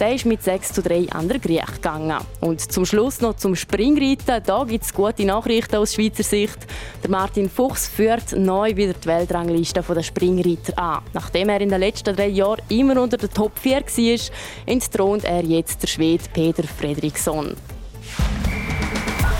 Der 0.00 0.14
ist 0.14 0.26
mit 0.26 0.42
6 0.42 0.74
zu 0.74 0.82
3 0.82 1.08
an 1.10 1.28
der 1.28 1.38
Griech 1.38 1.74
gegangen. 1.74 2.18
Und 2.40 2.60
zum 2.60 2.86
Schluss 2.86 3.20
noch 3.20 3.36
zum 3.36 3.54
Springreiten. 3.54 4.42
Da 4.44 4.64
gibt 4.64 4.84
es 4.84 4.94
gute 4.94 5.24
Nachrichten 5.24 5.76
aus 5.76 5.94
Schweizer 5.94 6.22
Sicht. 6.22 6.58
Der 7.02 7.10
Martin 7.10 7.50
Fuchs 7.50 7.88
führt 7.88 8.32
neu 8.32 8.74
wieder 8.76 8.94
die 8.94 9.08
Weltrangliste 9.46 9.82
der 9.82 10.02
Springreiter 10.02 10.78
an. 10.78 11.02
Nachdem 11.12 11.48
er 11.48 11.60
in 11.60 11.68
den 11.68 11.80
letzten 11.80 12.14
drei 12.14 12.28
Jahren 12.28 12.62
immer 12.68 13.00
unter 13.00 13.16
der 13.16 13.30
Top 13.30 13.58
4 13.58 13.82
war, 13.82 14.36
entthront 14.66 15.24
er 15.24 15.44
jetzt 15.44 15.82
der 15.82 15.88
Schwede 15.88 16.24
Peter 16.32 16.64
Fredriksson. 16.64 17.54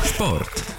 Sport. 0.04 0.75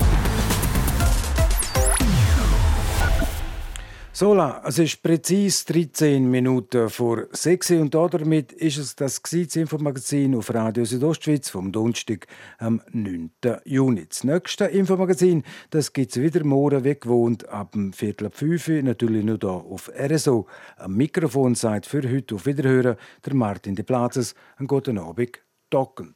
Sola, 4.20 4.64
es 4.66 4.80
ist 4.80 5.04
präzise 5.04 5.64
13 5.72 6.28
Minuten 6.28 6.90
vor 6.90 7.28
6 7.30 7.70
und 7.70 7.94
damit 7.94 8.52
ist 8.52 8.78
es 8.78 8.96
das 8.96 9.22
Infomagazin 9.56 10.34
auf 10.34 10.52
Radio 10.52 10.86
Südostschweiz 10.86 11.52
vom 11.52 11.72
Donnerstag 11.72 12.26
am 12.58 12.82
9. 12.92 13.30
Juni. 13.66 14.08
Das 14.10 14.24
nächste 14.24 14.66
Infomagazin 14.66 15.44
gibt 15.94 16.18
es 16.18 16.20
wieder 16.20 16.44
morgen 16.44 16.84
wie 16.84 17.00
gewohnt 17.00 17.48
ab 17.50 17.74
dem 17.74 17.94
Viertel 17.94 18.26
ab 18.26 18.36
5 18.36 18.82
natürlich 18.82 19.24
nur 19.24 19.38
hier 19.40 19.52
auf 19.52 19.92
RSO. 19.96 20.48
Am 20.78 20.96
Mikrofon 20.96 21.54
sagt 21.54 21.86
für 21.86 22.02
heute 22.12 22.34
auf 22.34 22.48
Wiederhören 22.48 22.96
der 23.24 23.36
Martin 23.36 23.76
de 23.76 23.86
Plazes. 23.86 24.34
Einen 24.56 24.68
guten 24.68 24.98
Abend, 24.98 25.44
Docken. 25.70 26.16